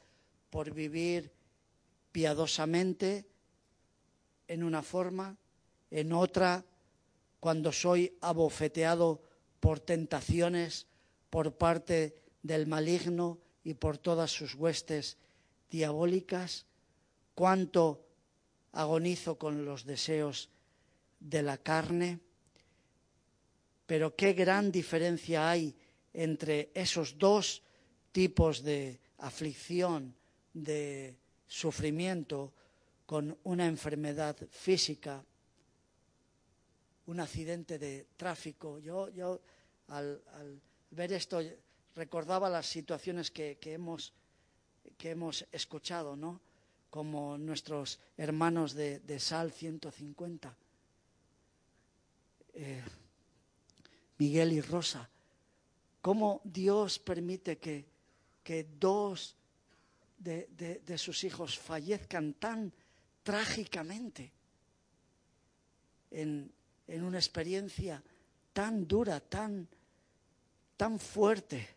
[0.49, 1.31] por vivir
[2.11, 3.27] piadosamente
[4.47, 5.37] en una forma,
[5.91, 6.65] en otra,
[7.39, 9.21] cuando soy abofeteado
[9.59, 10.87] por tentaciones
[11.29, 15.17] por parte del maligno y por todas sus huestes
[15.69, 16.65] diabólicas,
[17.35, 18.07] cuánto
[18.71, 20.49] agonizo con los deseos
[21.19, 22.21] de la carne,
[23.91, 25.75] pero qué gran diferencia hay
[26.13, 27.61] entre esos dos
[28.13, 30.15] tipos de aflicción
[30.53, 32.53] de sufrimiento
[33.05, 35.21] con una enfermedad física,
[37.07, 38.79] un accidente de tráfico.
[38.79, 39.41] Yo, yo
[39.89, 40.21] al,
[40.91, 41.41] ver esto
[41.93, 44.13] recordaba las situaciones que, hemos,
[44.97, 46.39] que hemos escuchado, ¿no?
[46.89, 50.55] Como nuestros hermanos de, Sal 150,
[52.53, 52.83] eh,
[54.21, 55.09] Miguel y Rosa.
[55.99, 57.87] Cómo Dios permite que,
[58.43, 59.35] que dos
[60.19, 62.71] de, sus hijos fallezcan tan
[63.23, 64.31] trágicamente
[66.11, 66.53] en,
[66.87, 68.03] una experiencia
[68.53, 69.67] tan dura, tan,
[70.77, 71.67] tan fuerte.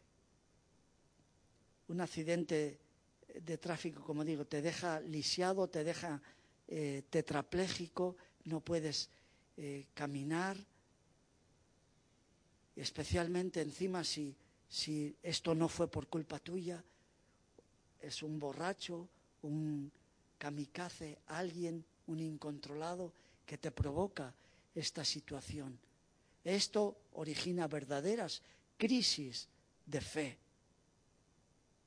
[1.89, 2.79] Un accidente
[3.41, 6.21] de tráfico, como digo, te deja lisiado, te deja
[6.69, 9.09] eh, tetrapléjico, no puedes
[9.57, 10.59] eh, caminar,
[12.77, 14.35] especialmente encima si,
[14.69, 16.83] si esto no fue por culpa tuya,
[18.01, 19.09] es un borracho,
[19.43, 19.91] un
[20.39, 23.13] kamikaze, alguien, un incontrolado
[23.47, 24.35] que te provoca
[24.75, 25.79] esta situación.
[26.45, 28.43] Esto origina verdaderas
[28.77, 29.49] crisis
[29.87, 30.39] de fe.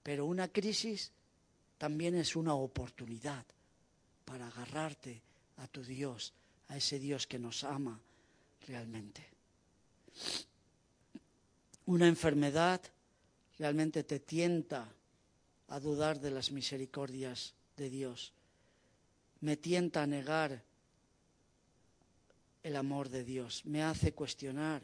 [0.01, 1.11] Pero una crisis
[1.77, 3.45] también es una oportunidad
[4.25, 5.21] para agarrarte
[5.57, 6.33] a tu Dios,
[6.69, 7.99] a ese Dios que nos ama
[8.67, 9.27] realmente.
[11.87, 12.81] Una enfermedad
[13.57, 14.89] realmente te tienta
[15.69, 18.33] a dudar de las misericordias de Dios.
[19.39, 20.61] Me tienta a negar
[22.61, 23.65] el amor de Dios.
[23.65, 24.81] Me hace cuestionar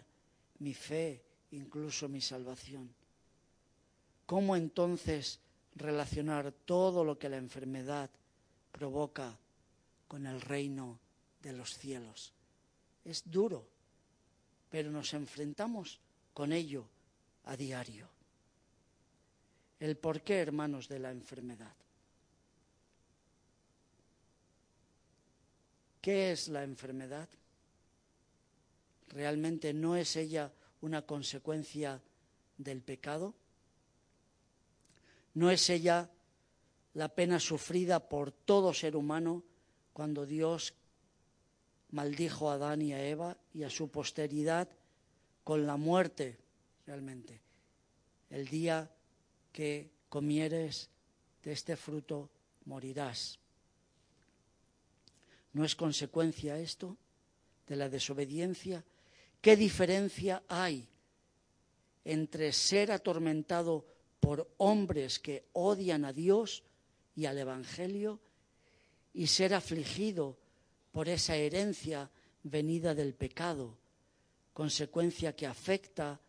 [0.60, 2.90] mi fe, incluso mi salvación.
[4.26, 5.42] ¿Cómo entonces
[5.76, 8.10] relacionar todo lo que la enfermedad
[8.72, 9.38] provoca
[10.08, 10.98] con el reino
[11.42, 12.32] de los cielos?
[13.04, 13.68] Es duro,
[14.70, 16.00] pero nos enfrentamos
[16.34, 16.86] con ello
[17.46, 18.08] a diario.
[19.80, 21.76] El porqué, hermanos, de la enfermedad.
[26.02, 27.30] ¿Qué es la enfermedad?
[29.10, 32.02] ¿Realmente no es ella una consecuencia
[32.58, 33.34] del pecado?
[35.36, 36.10] ¿No es ella
[36.94, 39.44] la pena sufrida por todo ser humano
[39.94, 40.74] cuando Dios
[41.92, 44.68] maldijo a Adán y a Eva y a su posteridad
[45.44, 46.38] con la muerte
[46.86, 47.42] realmente?
[48.30, 48.90] El día
[49.52, 50.90] que comieres
[51.44, 52.30] de este fruto
[52.66, 53.40] morirás.
[55.54, 56.98] ¿No es consecuencia esto
[57.68, 58.84] de la desobediencia?
[59.42, 60.88] ¿Qué diferencia hay
[62.06, 63.86] entre ser atormentado
[64.20, 66.64] por hombres que odian a Dios
[67.16, 68.20] y al Evangelio
[69.14, 70.38] y ser afligido
[70.92, 72.10] por esa herencia
[72.44, 73.78] venida del pecado,
[74.54, 76.20] consecuencia que afecta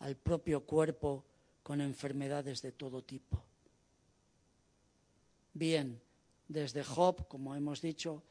[0.00, 1.24] al propio cuerpo
[1.62, 3.42] con enfermedades de todo tipo?
[5.54, 6.00] Bien,
[6.48, 8.22] desde Job, como hemos dicho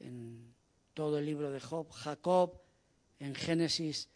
[0.00, 0.54] en
[0.94, 2.60] todo el libro de Job, Jacob
[3.18, 4.08] en Génesis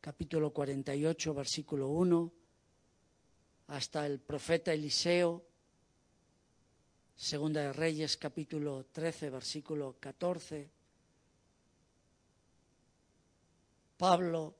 [0.00, 2.32] capítulo 48, versículo 1,
[3.68, 5.44] hasta el profeta Eliseo,
[7.14, 10.68] Segunda de Reyes capítulo 13, versículo 14,
[14.02, 14.52] Pablo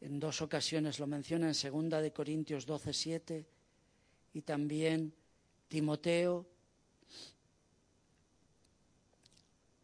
[0.00, 3.46] en dos ocasiones lo menciona en Segunda de Corintios 12, 7
[4.34, 5.12] y también
[5.66, 6.46] Timoteo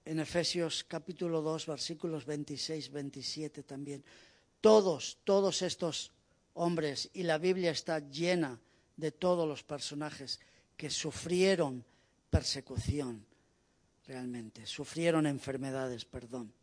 [0.04, 4.04] en Efesios capítulo 2, versículos 26, 27 también.
[4.60, 6.12] Todos, todos estos
[6.52, 8.60] hombres, y la Biblia está llena
[8.96, 10.38] de todos los personajes
[10.76, 11.84] que sufrieron
[12.30, 13.26] persecución,
[14.06, 16.54] realmente, sufrieron enfermedades, perdón.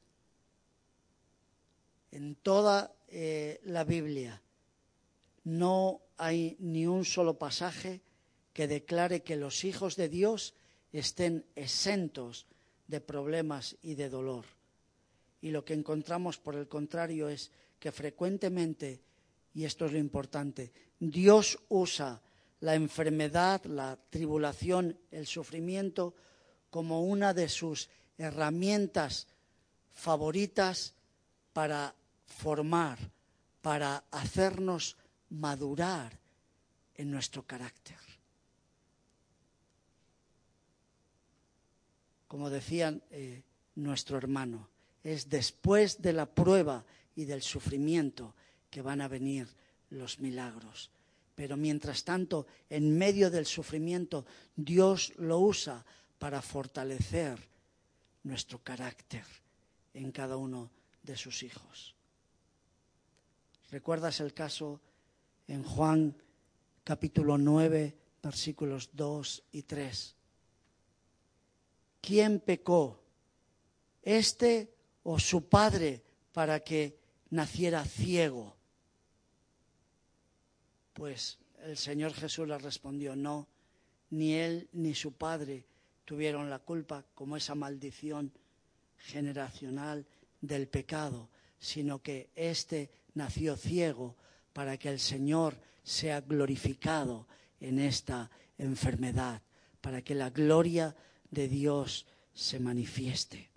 [2.12, 4.42] En toda eh, la Biblia
[5.44, 8.02] no hay ni un solo pasaje
[8.54, 10.54] que declare que los hijos de Dios
[10.92, 12.48] estén exentos
[12.88, 14.46] de problemas y de dolor.
[15.42, 19.02] Y lo que encontramos, por el contrario, es que frecuentemente,
[19.54, 22.22] y esto es lo importante, Dios usa
[22.60, 26.14] la enfermedad, la tribulación, el sufrimiento
[26.70, 29.28] como una de sus herramientas
[29.94, 30.94] favoritas
[31.54, 31.96] para
[32.32, 32.98] formar,
[33.62, 34.98] para hacernos
[35.30, 36.18] madurar
[36.96, 37.98] en nuestro carácter.
[42.32, 43.44] como decía eh,
[43.76, 44.70] nuestro hermano,
[45.04, 48.34] es después de la prueba y del sufrimiento
[48.70, 49.50] que van a venir
[49.90, 50.92] los milagros.
[51.36, 55.84] Pero mientras tanto, en medio del sufrimiento, Dios lo usa
[56.20, 57.38] para fortalecer
[58.24, 59.26] nuestro carácter
[59.94, 60.72] en cada uno
[61.04, 61.96] de sus hijos.
[63.72, 64.82] ¿Recuerdas el caso
[65.48, 66.16] en Juan
[66.84, 70.16] capítulo 9, versículos 2 y 3?
[72.02, 73.00] ¿quién pecó?
[74.02, 76.04] ¿Este o su padre
[76.34, 76.98] para que
[77.30, 78.56] naciera ciego?
[80.94, 83.48] Pues el Señor Jesús le respondió, no,
[84.10, 85.66] ni él ni su padre
[86.04, 88.34] tuvieron la culpa como esa maldición
[88.98, 90.06] generacional
[90.42, 91.30] del pecado,
[91.60, 94.16] sino que éste nació ciego
[94.54, 97.28] para que el Señor sea glorificado
[97.60, 99.42] en esta enfermedad,
[99.82, 100.96] para que la gloria
[101.30, 103.50] de Dios se manifieste.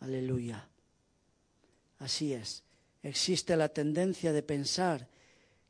[0.00, 0.68] Aleluya.
[1.98, 2.64] Así es.
[3.02, 5.08] Existe la tendencia de pensar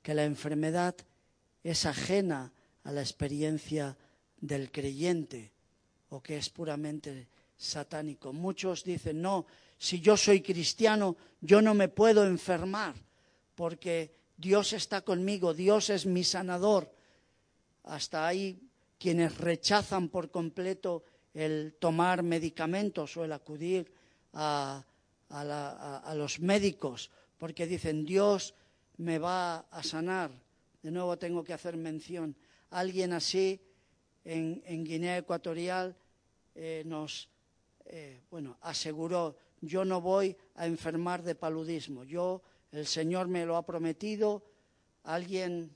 [0.03, 0.95] que la enfermedad
[1.62, 2.53] es ajena
[2.84, 3.97] a la experiencia
[4.40, 5.53] del creyente
[6.09, 8.32] o que es puramente satánico.
[8.32, 9.47] Muchos dicen, no,
[9.83, 12.95] si yo soy cristiano, yo no me puedo enfermar
[13.57, 16.89] porque Dios está conmigo, Dios es mi sanador.
[17.83, 18.62] Hasta hay
[18.97, 21.03] quienes rechazan por completo
[21.35, 23.93] el tomar medicamentos o el acudir
[24.35, 24.85] a,
[26.14, 28.55] los médicos porque dicen Dios
[28.99, 30.30] me va a sanar.
[30.80, 32.37] De nuevo tengo que hacer mención.
[32.70, 33.61] Alguien así
[34.24, 35.97] en, Guinea Ecuatorial
[36.55, 37.28] eh, nos
[37.87, 42.43] eh, bueno, aseguró, yo no voy a enfermar de paludismo, yo,
[42.73, 44.43] el Señor me lo ha prometido,
[45.05, 45.75] alguien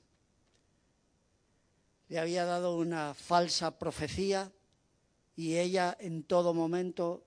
[2.09, 4.51] le había dado una falsa profecía
[5.35, 7.23] y ella en todo momento,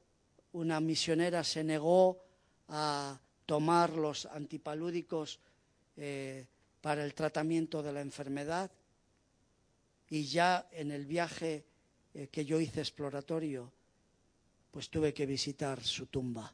[0.52, 2.18] una misionera, se negó
[2.68, 5.40] a tomar los antipalúdicos
[5.96, 6.46] eh,
[6.80, 8.70] para el tratamiento de la enfermedad.
[10.08, 11.64] Y ya en el viaje
[12.14, 13.72] eh, que yo hice exploratorio,
[14.70, 16.52] pues tuve que visitar su tumba.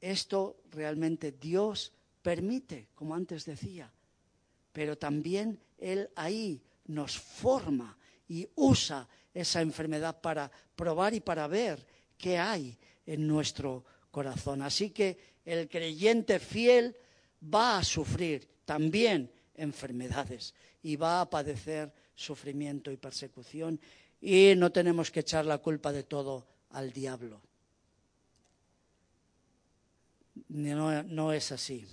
[0.00, 1.92] Esto realmente Dios
[2.22, 3.90] permite, como antes decía,
[4.72, 7.96] pero también Él ahí nos forma
[8.28, 14.62] y usa esa enfermedad para probar y para ver qué hay en nuestro corazón.
[14.62, 16.96] Así que el creyente fiel
[17.42, 23.80] va a sufrir también enfermedades y va a padecer sufrimiento y persecución
[24.20, 27.40] y no tenemos que echar la culpa de todo al diablo.
[30.48, 31.86] No, no es así.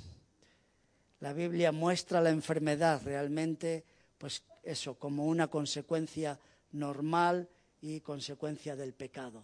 [1.22, 3.86] La Biblia muestra la enfermedad realmente,
[4.18, 6.38] pues eso, como una consecuencia
[6.74, 7.48] normal
[7.82, 9.44] y consecuencia del pecado.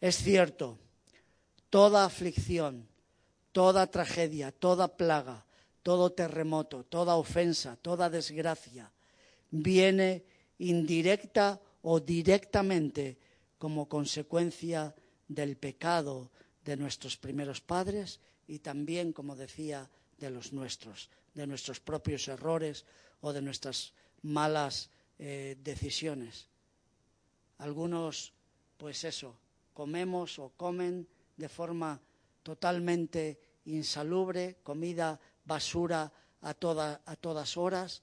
[0.00, 0.78] Es cierto,
[1.70, 2.88] toda aflicción,
[3.52, 5.46] toda tragedia, toda plaga,
[5.82, 8.90] todo terremoto, toda ofensa, toda desgracia,
[9.62, 10.24] viene
[10.58, 13.18] indirecta o directamente
[13.58, 14.94] como consecuencia
[15.28, 16.30] del pecado
[16.64, 22.84] de nuestros primeros padres y también, como decía, de los nuestros, de nuestros propios errores
[23.20, 23.92] o de nuestras
[24.22, 26.48] malas eh, decisiones.
[27.58, 28.32] Algunos,
[28.76, 29.38] pues eso,
[29.72, 32.00] comemos o comen de forma
[32.42, 38.02] totalmente insalubre, comida basura a, a todas horas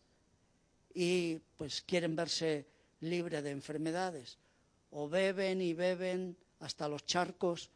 [0.94, 2.66] y pues quieren verse
[3.02, 4.38] libre de enfermedades.
[4.92, 7.70] O beben y beben hasta los charcos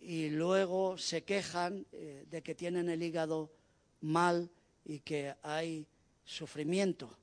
[0.00, 3.52] y luego se quejan eh, de que tienen el hígado
[4.00, 4.50] mal
[4.84, 5.86] y que hay
[6.24, 7.16] sufrimiento.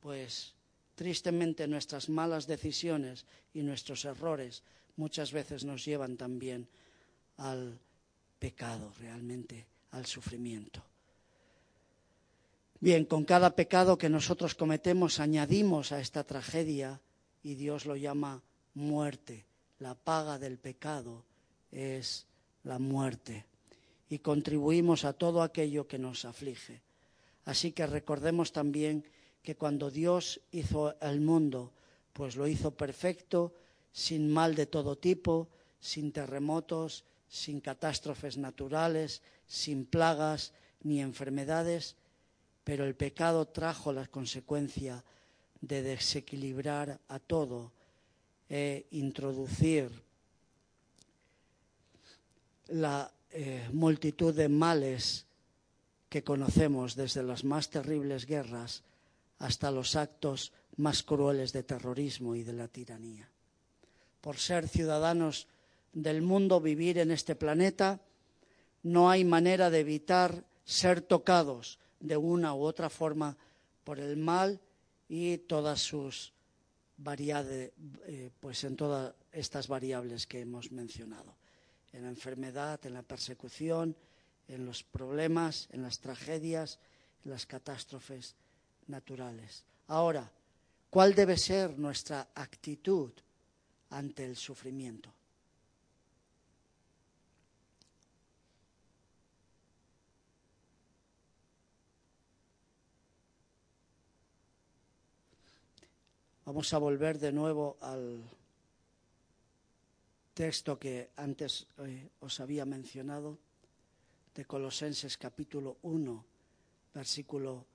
[0.00, 0.54] Pues
[0.94, 4.62] tristemente nuestras malas decisiones y nuestros errores
[4.96, 6.68] muchas veces nos llevan también
[7.38, 7.78] al
[8.38, 10.82] pecado, realmente al sufrimiento.
[12.86, 17.00] Bien, con cada pecado que nosotros cometemos añadimos a esta tragedia
[17.42, 19.44] y Dios lo llama muerte.
[19.80, 21.24] La paga del pecado
[21.72, 22.26] es
[22.62, 23.44] la muerte
[24.08, 26.80] y contribuimos a todo aquello que nos aflige.
[27.44, 29.04] Así que recordemos también
[29.42, 31.72] que cuando Dios hizo el mundo,
[32.12, 33.52] pues lo hizo perfecto,
[33.90, 35.48] sin mal de todo tipo,
[35.80, 40.52] sin terremotos, sin catástrofes naturales, sin plagas
[40.84, 41.96] ni enfermedades,
[42.66, 45.04] pero el pecado trajo la consecuencia
[45.60, 47.70] de desequilibrar a todo
[48.50, 49.86] e introducir
[52.74, 55.30] la eh, multitud de males
[56.10, 58.82] que conocemos desde las más terribles guerras
[59.38, 63.30] hasta los actos más crueles de terrorismo y de la tiranía.
[64.20, 65.46] Por ser ciudadanos
[65.92, 68.00] del mundo, vivir en este planeta,
[68.82, 73.36] no hay manera de evitar ser tocados de una u otra forma
[73.84, 74.60] por el mal
[75.08, 76.32] y todas sus
[76.96, 77.72] variables,
[78.06, 81.36] eh, pues en todas estas variables que hemos mencionado,
[81.92, 83.96] en la enfermedad, en la persecución,
[84.48, 86.78] en los problemas, en las tragedias,
[87.24, 88.34] en las catástrofes
[88.86, 89.64] naturales.
[89.88, 90.30] Ahora,
[90.90, 93.12] ¿cuál debe ser nuestra actitud
[93.90, 95.12] ante el sufrimiento?
[106.46, 108.22] Vamos a volver de nuevo al
[110.32, 113.36] texto que antes eh, os había mencionado,
[114.32, 116.24] de Colosenses capítulo 1,
[116.94, 117.66] versículo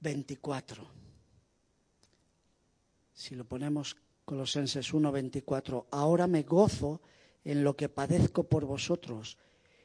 [0.00, 0.88] 24.
[3.12, 7.02] Si lo ponemos Colosenses 1, 24, ahora me gozo
[7.44, 9.36] en lo que padezco por vosotros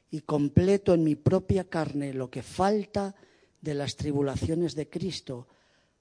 [0.10, 3.14] y completo en mi propia carne lo que falta
[3.60, 5.50] de las tribulaciones de Cristo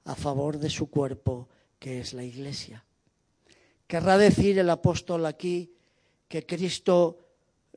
[0.05, 1.49] a favor de su cuerpo,
[1.79, 2.85] que es la Iglesia.
[3.87, 5.73] Querrá decir el apóstol aquí
[6.29, 7.27] que Cristo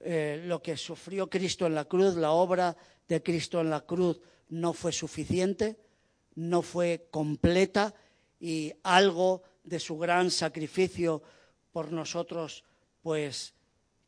[0.01, 2.75] eh, lo que sufrió Cristo en la cruz, la obra
[3.07, 5.77] de Cristo en la cruz no fue suficiente,
[6.35, 7.93] no fue completa
[8.39, 11.21] y algo de su gran sacrificio
[11.71, 12.63] por nosotros,
[13.01, 13.53] pues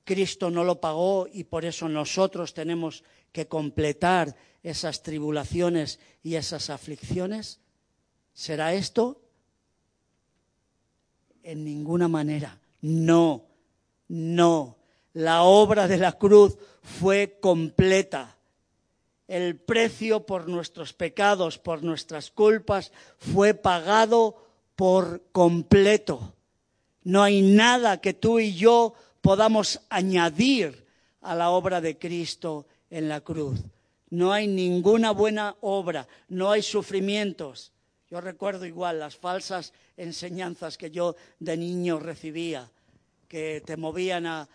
[0.05, 6.69] Cristo no lo pagó y por eso nosotros tenemos que completar esas tribulaciones y esas
[6.69, 7.59] aflicciones?
[8.33, 9.21] ¿Será esto?
[11.43, 12.59] En ninguna manera.
[12.81, 13.45] No,
[14.07, 14.77] no.
[15.13, 18.37] La obra de la cruz fue completa.
[19.27, 26.33] El precio por nuestros pecados, por nuestras culpas, fue pagado por completo.
[27.03, 30.85] No hay nada que tú y yo podamos añadir
[31.21, 33.59] a la obra de Cristo en la cruz.
[34.09, 37.70] No hay ninguna buena obra, no hay sufrimientos.
[38.11, 42.69] Yo recuerdo igual las falsas enseñanzas que yo de niño recibía,
[43.29, 44.49] que te movían a,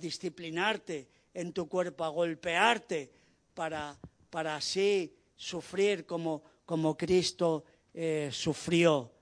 [0.00, 3.12] disciplinarte en tu cuerpo, a golpearte
[3.54, 3.96] para,
[4.30, 7.64] para así sufrir como, como Cristo
[7.94, 9.12] eh, sufrió.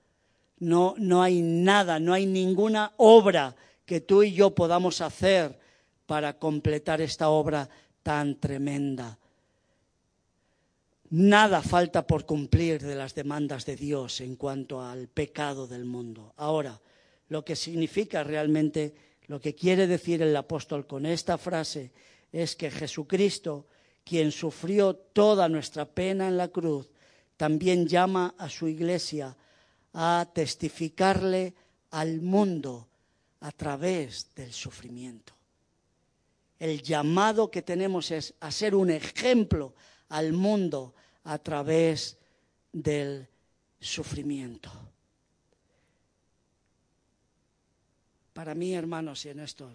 [0.57, 3.55] No, no hay nada, no hay ninguna obra
[3.85, 5.59] que tú y yo podamos hacer
[6.07, 7.69] para completar esta obra
[8.01, 9.19] tan tremenda.
[11.11, 16.33] Nada falta por cumplir de las demandas de Dios en cuanto al pecado del mundo.
[16.37, 16.79] Ahora,
[17.27, 18.95] lo que significa realmente,
[19.27, 21.91] lo que quiere decir el apóstol con esta frase
[22.31, 23.67] es que Jesucristo,
[24.03, 26.89] quien sufrió toda nuestra pena en la cruz,
[27.35, 29.35] también llama a su iglesia
[29.93, 31.53] a testificarle
[31.91, 32.87] al mundo
[33.41, 35.33] a través del sufrimiento
[36.61, 39.73] el llamado que tenemos es a ser un ejemplo
[40.09, 40.93] al mundo
[41.23, 42.17] a través
[42.71, 43.27] del
[43.79, 44.71] sufrimiento.
[48.33, 49.69] Para mí, hermanos, y en esto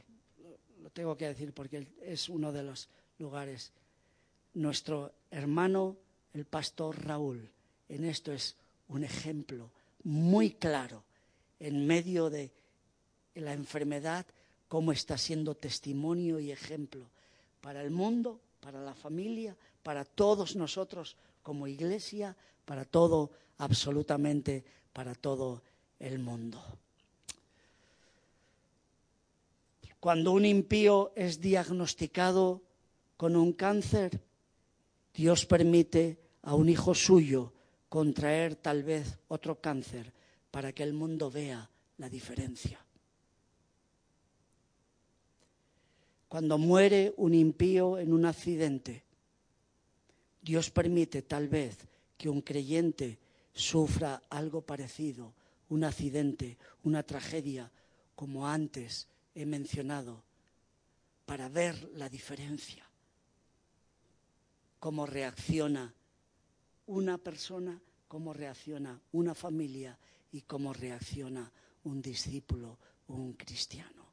[0.80, 2.88] lo tengo que decir porque es uno de los
[3.18, 3.72] lugares,
[4.54, 5.96] nuestro hermano,
[6.32, 7.50] el pastor Raúl,
[7.88, 8.56] en esto es
[8.88, 9.70] un ejemplo
[10.04, 11.04] muy claro
[11.60, 12.52] en medio de
[13.34, 14.26] la enfermedad
[14.68, 17.10] cómo está siendo testimonio y ejemplo
[17.60, 21.16] para el mundo, para la familia, para todos nosotros
[21.46, 25.62] como iglesia, para todo, absolutamente para todo
[26.00, 26.60] el mundo.
[30.00, 32.62] Cuando un impío es diagnosticado
[33.16, 34.20] con un cáncer,
[35.14, 37.52] Dios permite a un hijo suyo
[37.88, 40.12] contraer tal vez otro cáncer
[40.50, 42.84] para que el mundo vea la diferencia.
[46.36, 49.04] cuando muere un impío en un accidente,
[50.46, 51.76] Dios permite tal vez
[52.16, 53.18] que un creyente
[53.52, 55.34] sufra algo parecido,
[55.70, 57.68] un accidente, una tragedia,
[58.14, 60.22] como antes he mencionado,
[61.24, 62.88] para ver la diferencia,
[64.78, 65.92] cómo reacciona
[66.86, 69.98] una persona, cómo reacciona una familia
[70.30, 71.50] y cómo reacciona
[71.82, 72.78] un discípulo,
[73.08, 74.06] un cristiano,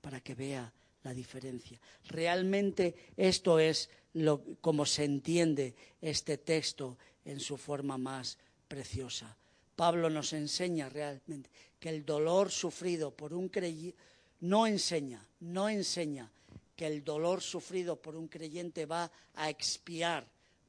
[0.00, 0.72] para que vea
[1.04, 1.80] la diferencia.
[2.08, 8.38] Realmente esto es lo, como se entiende este texto en su forma más
[8.68, 9.36] preciosa.
[9.76, 13.96] Pablo nos enseña realmente que el dolor sufrido por un creyente
[14.40, 16.30] no enseña, no enseña
[16.76, 20.26] que el dolor sufrido por un creyente va a expiar,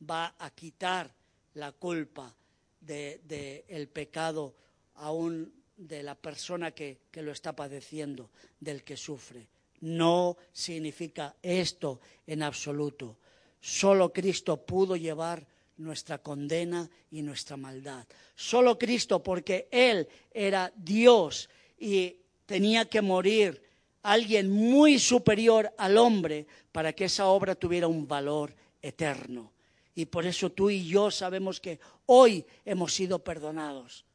[0.09, 1.13] va a quitar
[1.55, 2.34] la culpa
[2.79, 4.55] del de, el pecado
[4.95, 8.29] aún de la persona que lo está padeciendo,
[8.59, 9.47] del que sufre.
[9.84, 13.17] No significa esto en absoluto.
[13.59, 18.07] Solo Cristo pudo llevar nuestra condena y nuestra maldad.
[18.34, 22.15] Solo Cristo, porque Él era Dios y
[22.45, 23.61] tenía que morir
[24.03, 29.51] alguien muy superior al hombre para que esa obra tuviera un valor eterno.
[29.95, 34.05] Y por eso tú y yo sabemos que hoy hemos sido perdonados.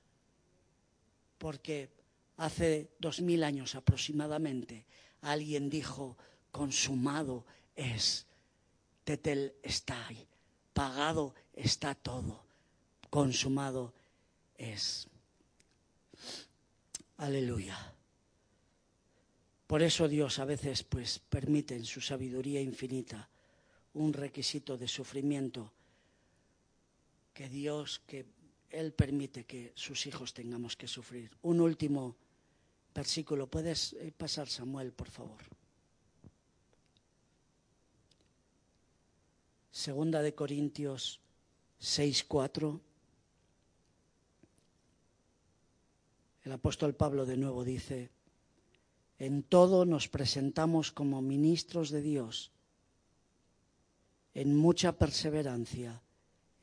[1.37, 1.91] Porque
[2.39, 4.87] hace dos mil años aproximadamente
[5.23, 6.17] alguien dijo,
[6.51, 7.45] consumado
[7.75, 8.27] es,
[9.05, 10.27] tetel está ahí,
[10.73, 12.45] pagado está todo,
[13.11, 13.95] consumado
[14.57, 15.09] es.
[17.17, 17.95] Aleluya.
[19.67, 23.29] Por eso Dios a veces pues permite en su sabiduría infinita
[23.95, 25.73] un requisito de sufrimiento
[27.35, 28.25] que Dios, que
[28.71, 31.31] Él permite que sus hijos tengamos que sufrir.
[31.43, 32.17] Un último
[32.95, 33.47] versículo.
[33.47, 35.41] Puedes eh, pasar, Samuel, por favor.
[39.71, 41.21] Segunda de Corintios
[41.79, 42.81] 6, 4.
[46.45, 48.11] El apóstol Pablo de nuevo dice,
[49.19, 52.51] En todo nos presentamos como ministros de Dios,
[54.35, 56.03] en mucha perseverancia,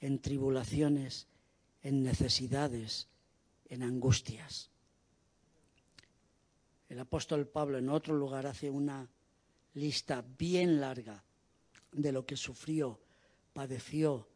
[0.02, 1.28] en tribulaciones,
[1.84, 3.08] en necesidades,
[3.70, 4.75] en angustias.
[6.88, 9.10] El apóstol Pablo en otro lugar hace una
[9.74, 11.24] lista bien larga
[11.92, 13.00] de lo que sufrió,
[13.54, 14.28] padeció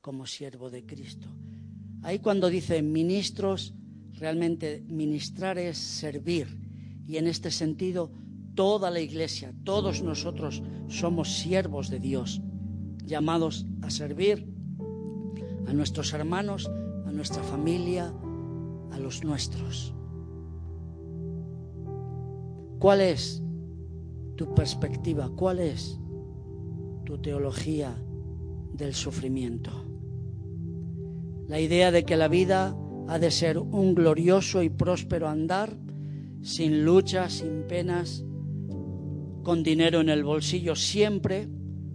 [0.00, 1.28] como siervo de Cristo.
[2.02, 3.74] Ahí cuando dice ministros,
[4.12, 6.46] realmente ministrar es servir.
[7.06, 8.12] Y en este sentido,
[8.54, 12.40] toda la iglesia, todos nosotros somos siervos de Dios,
[13.04, 14.46] llamados a servir
[15.66, 16.70] a nuestros hermanos,
[17.06, 18.12] a nuestra familia,
[18.92, 19.95] a los nuestros.
[22.78, 23.42] ¿Cuál es
[24.36, 25.30] tu perspectiva?
[25.34, 25.98] ¿Cuál es
[27.04, 27.96] tu teología
[28.74, 29.70] del sufrimiento?
[31.48, 32.76] La idea de que la vida
[33.08, 35.78] ha de ser un glorioso y próspero andar,
[36.42, 38.24] sin luchas, sin penas,
[39.42, 41.48] con dinero en el bolsillo siempre,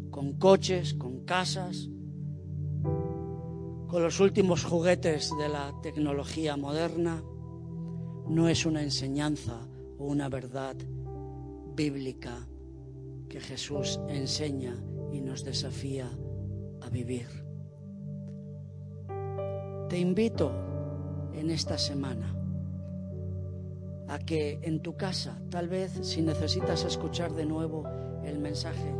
[0.09, 1.89] con coches, con casas,
[3.87, 7.21] con los últimos juguetes de la tecnología moderna,
[8.27, 9.67] no es una enseñanza
[10.01, 10.75] una verdad
[11.75, 12.47] bíblica
[13.29, 14.75] que Jesús enseña
[15.11, 16.09] y nos desafía
[16.81, 17.27] a vivir.
[19.89, 20.51] Te invito
[21.33, 22.35] en esta semana
[24.07, 27.83] a que en tu casa, tal vez si necesitas escuchar de nuevo
[28.23, 28.93] el mensaje,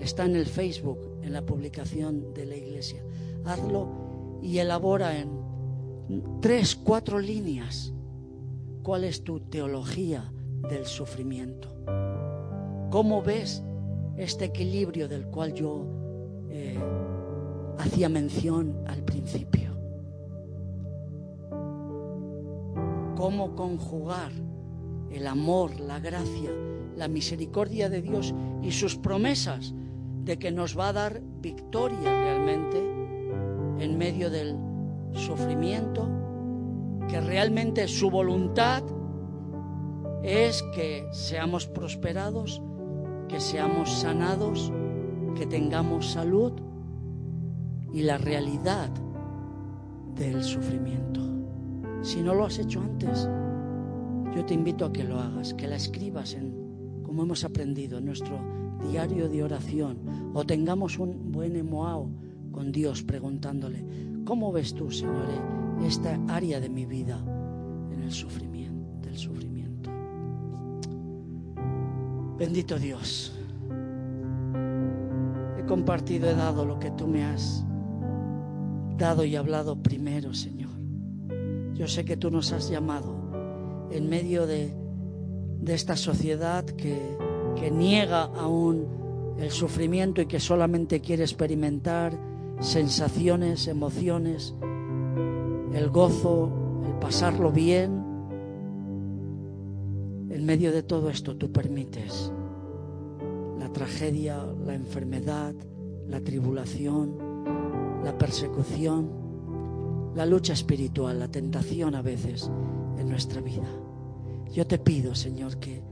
[0.00, 3.04] está en el Facebook, en la publicación de la iglesia.
[3.44, 5.30] Hazlo y elabora en
[6.40, 7.92] tres, cuatro líneas
[8.82, 10.32] cuál es tu teología
[10.68, 11.68] del sufrimiento.
[12.90, 13.62] ¿Cómo ves
[14.16, 15.84] este equilibrio del cual yo
[16.50, 16.78] eh,
[17.78, 19.70] hacía mención al principio?
[23.16, 24.32] ¿Cómo conjugar
[25.10, 26.50] el amor, la gracia,
[26.96, 29.74] la misericordia de Dios y sus promesas
[30.24, 32.78] de que nos va a dar victoria realmente
[33.78, 34.56] en medio del
[35.12, 36.08] sufrimiento,
[37.08, 38.82] que realmente su voluntad
[40.22, 42.62] es que seamos prosperados,
[43.28, 44.72] que seamos sanados,
[45.36, 46.52] que tengamos salud
[47.92, 48.90] y la realidad
[50.14, 51.20] del sufrimiento.
[52.02, 53.28] Si no lo has hecho antes,
[54.34, 58.06] yo te invito a que lo hagas, que la escribas en, como hemos aprendido, en
[58.06, 58.40] nuestro
[58.90, 59.98] diario de oración,
[60.34, 62.10] o tengamos un buen emoao
[62.52, 63.84] con Dios preguntándole,
[64.24, 65.26] ¿cómo ves tú, Señor,
[65.84, 67.18] esta área de mi vida
[67.92, 69.47] en el sufrimiento, del sufrimiento?
[72.38, 73.32] Bendito Dios.
[75.58, 77.64] He compartido, he dado lo que tú me has
[78.96, 80.70] dado y hablado primero, Señor.
[81.74, 84.74] Yo sé que tú nos has llamado en medio de,
[85.60, 87.16] de esta sociedad que,
[87.56, 88.86] que niega aún
[89.38, 92.18] el sufrimiento y que solamente quiere experimentar
[92.60, 94.54] sensaciones, emociones,
[95.72, 96.50] el gozo,
[96.86, 97.97] el pasarlo bien.
[100.48, 102.32] Medio de todo esto tú permites
[103.58, 105.54] la tragedia, la enfermedad,
[106.08, 107.18] la tribulación,
[108.02, 109.10] la persecución,
[110.14, 112.50] la lucha espiritual, la tentación a veces
[112.96, 113.68] en nuestra vida.
[114.50, 115.82] Yo te pido, Señor, que,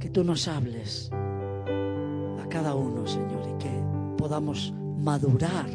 [0.00, 3.82] que tú nos hables a cada uno, Señor, y que
[4.16, 5.68] podamos madurar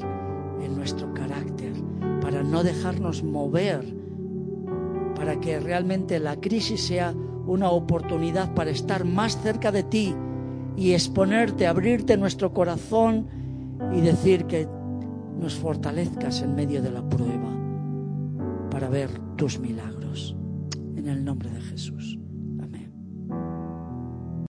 [0.63, 1.73] en nuestro carácter,
[2.23, 3.85] para no dejarnos mover,
[5.15, 7.13] para que realmente la crisis sea
[7.45, 10.15] una oportunidad para estar más cerca de ti
[10.77, 13.27] y exponerte, abrirte nuestro corazón
[13.93, 14.67] y decir que
[15.39, 17.49] nos fortalezcas en medio de la prueba
[18.71, 20.35] para ver tus milagros.
[20.95, 22.17] En el nombre de Jesús.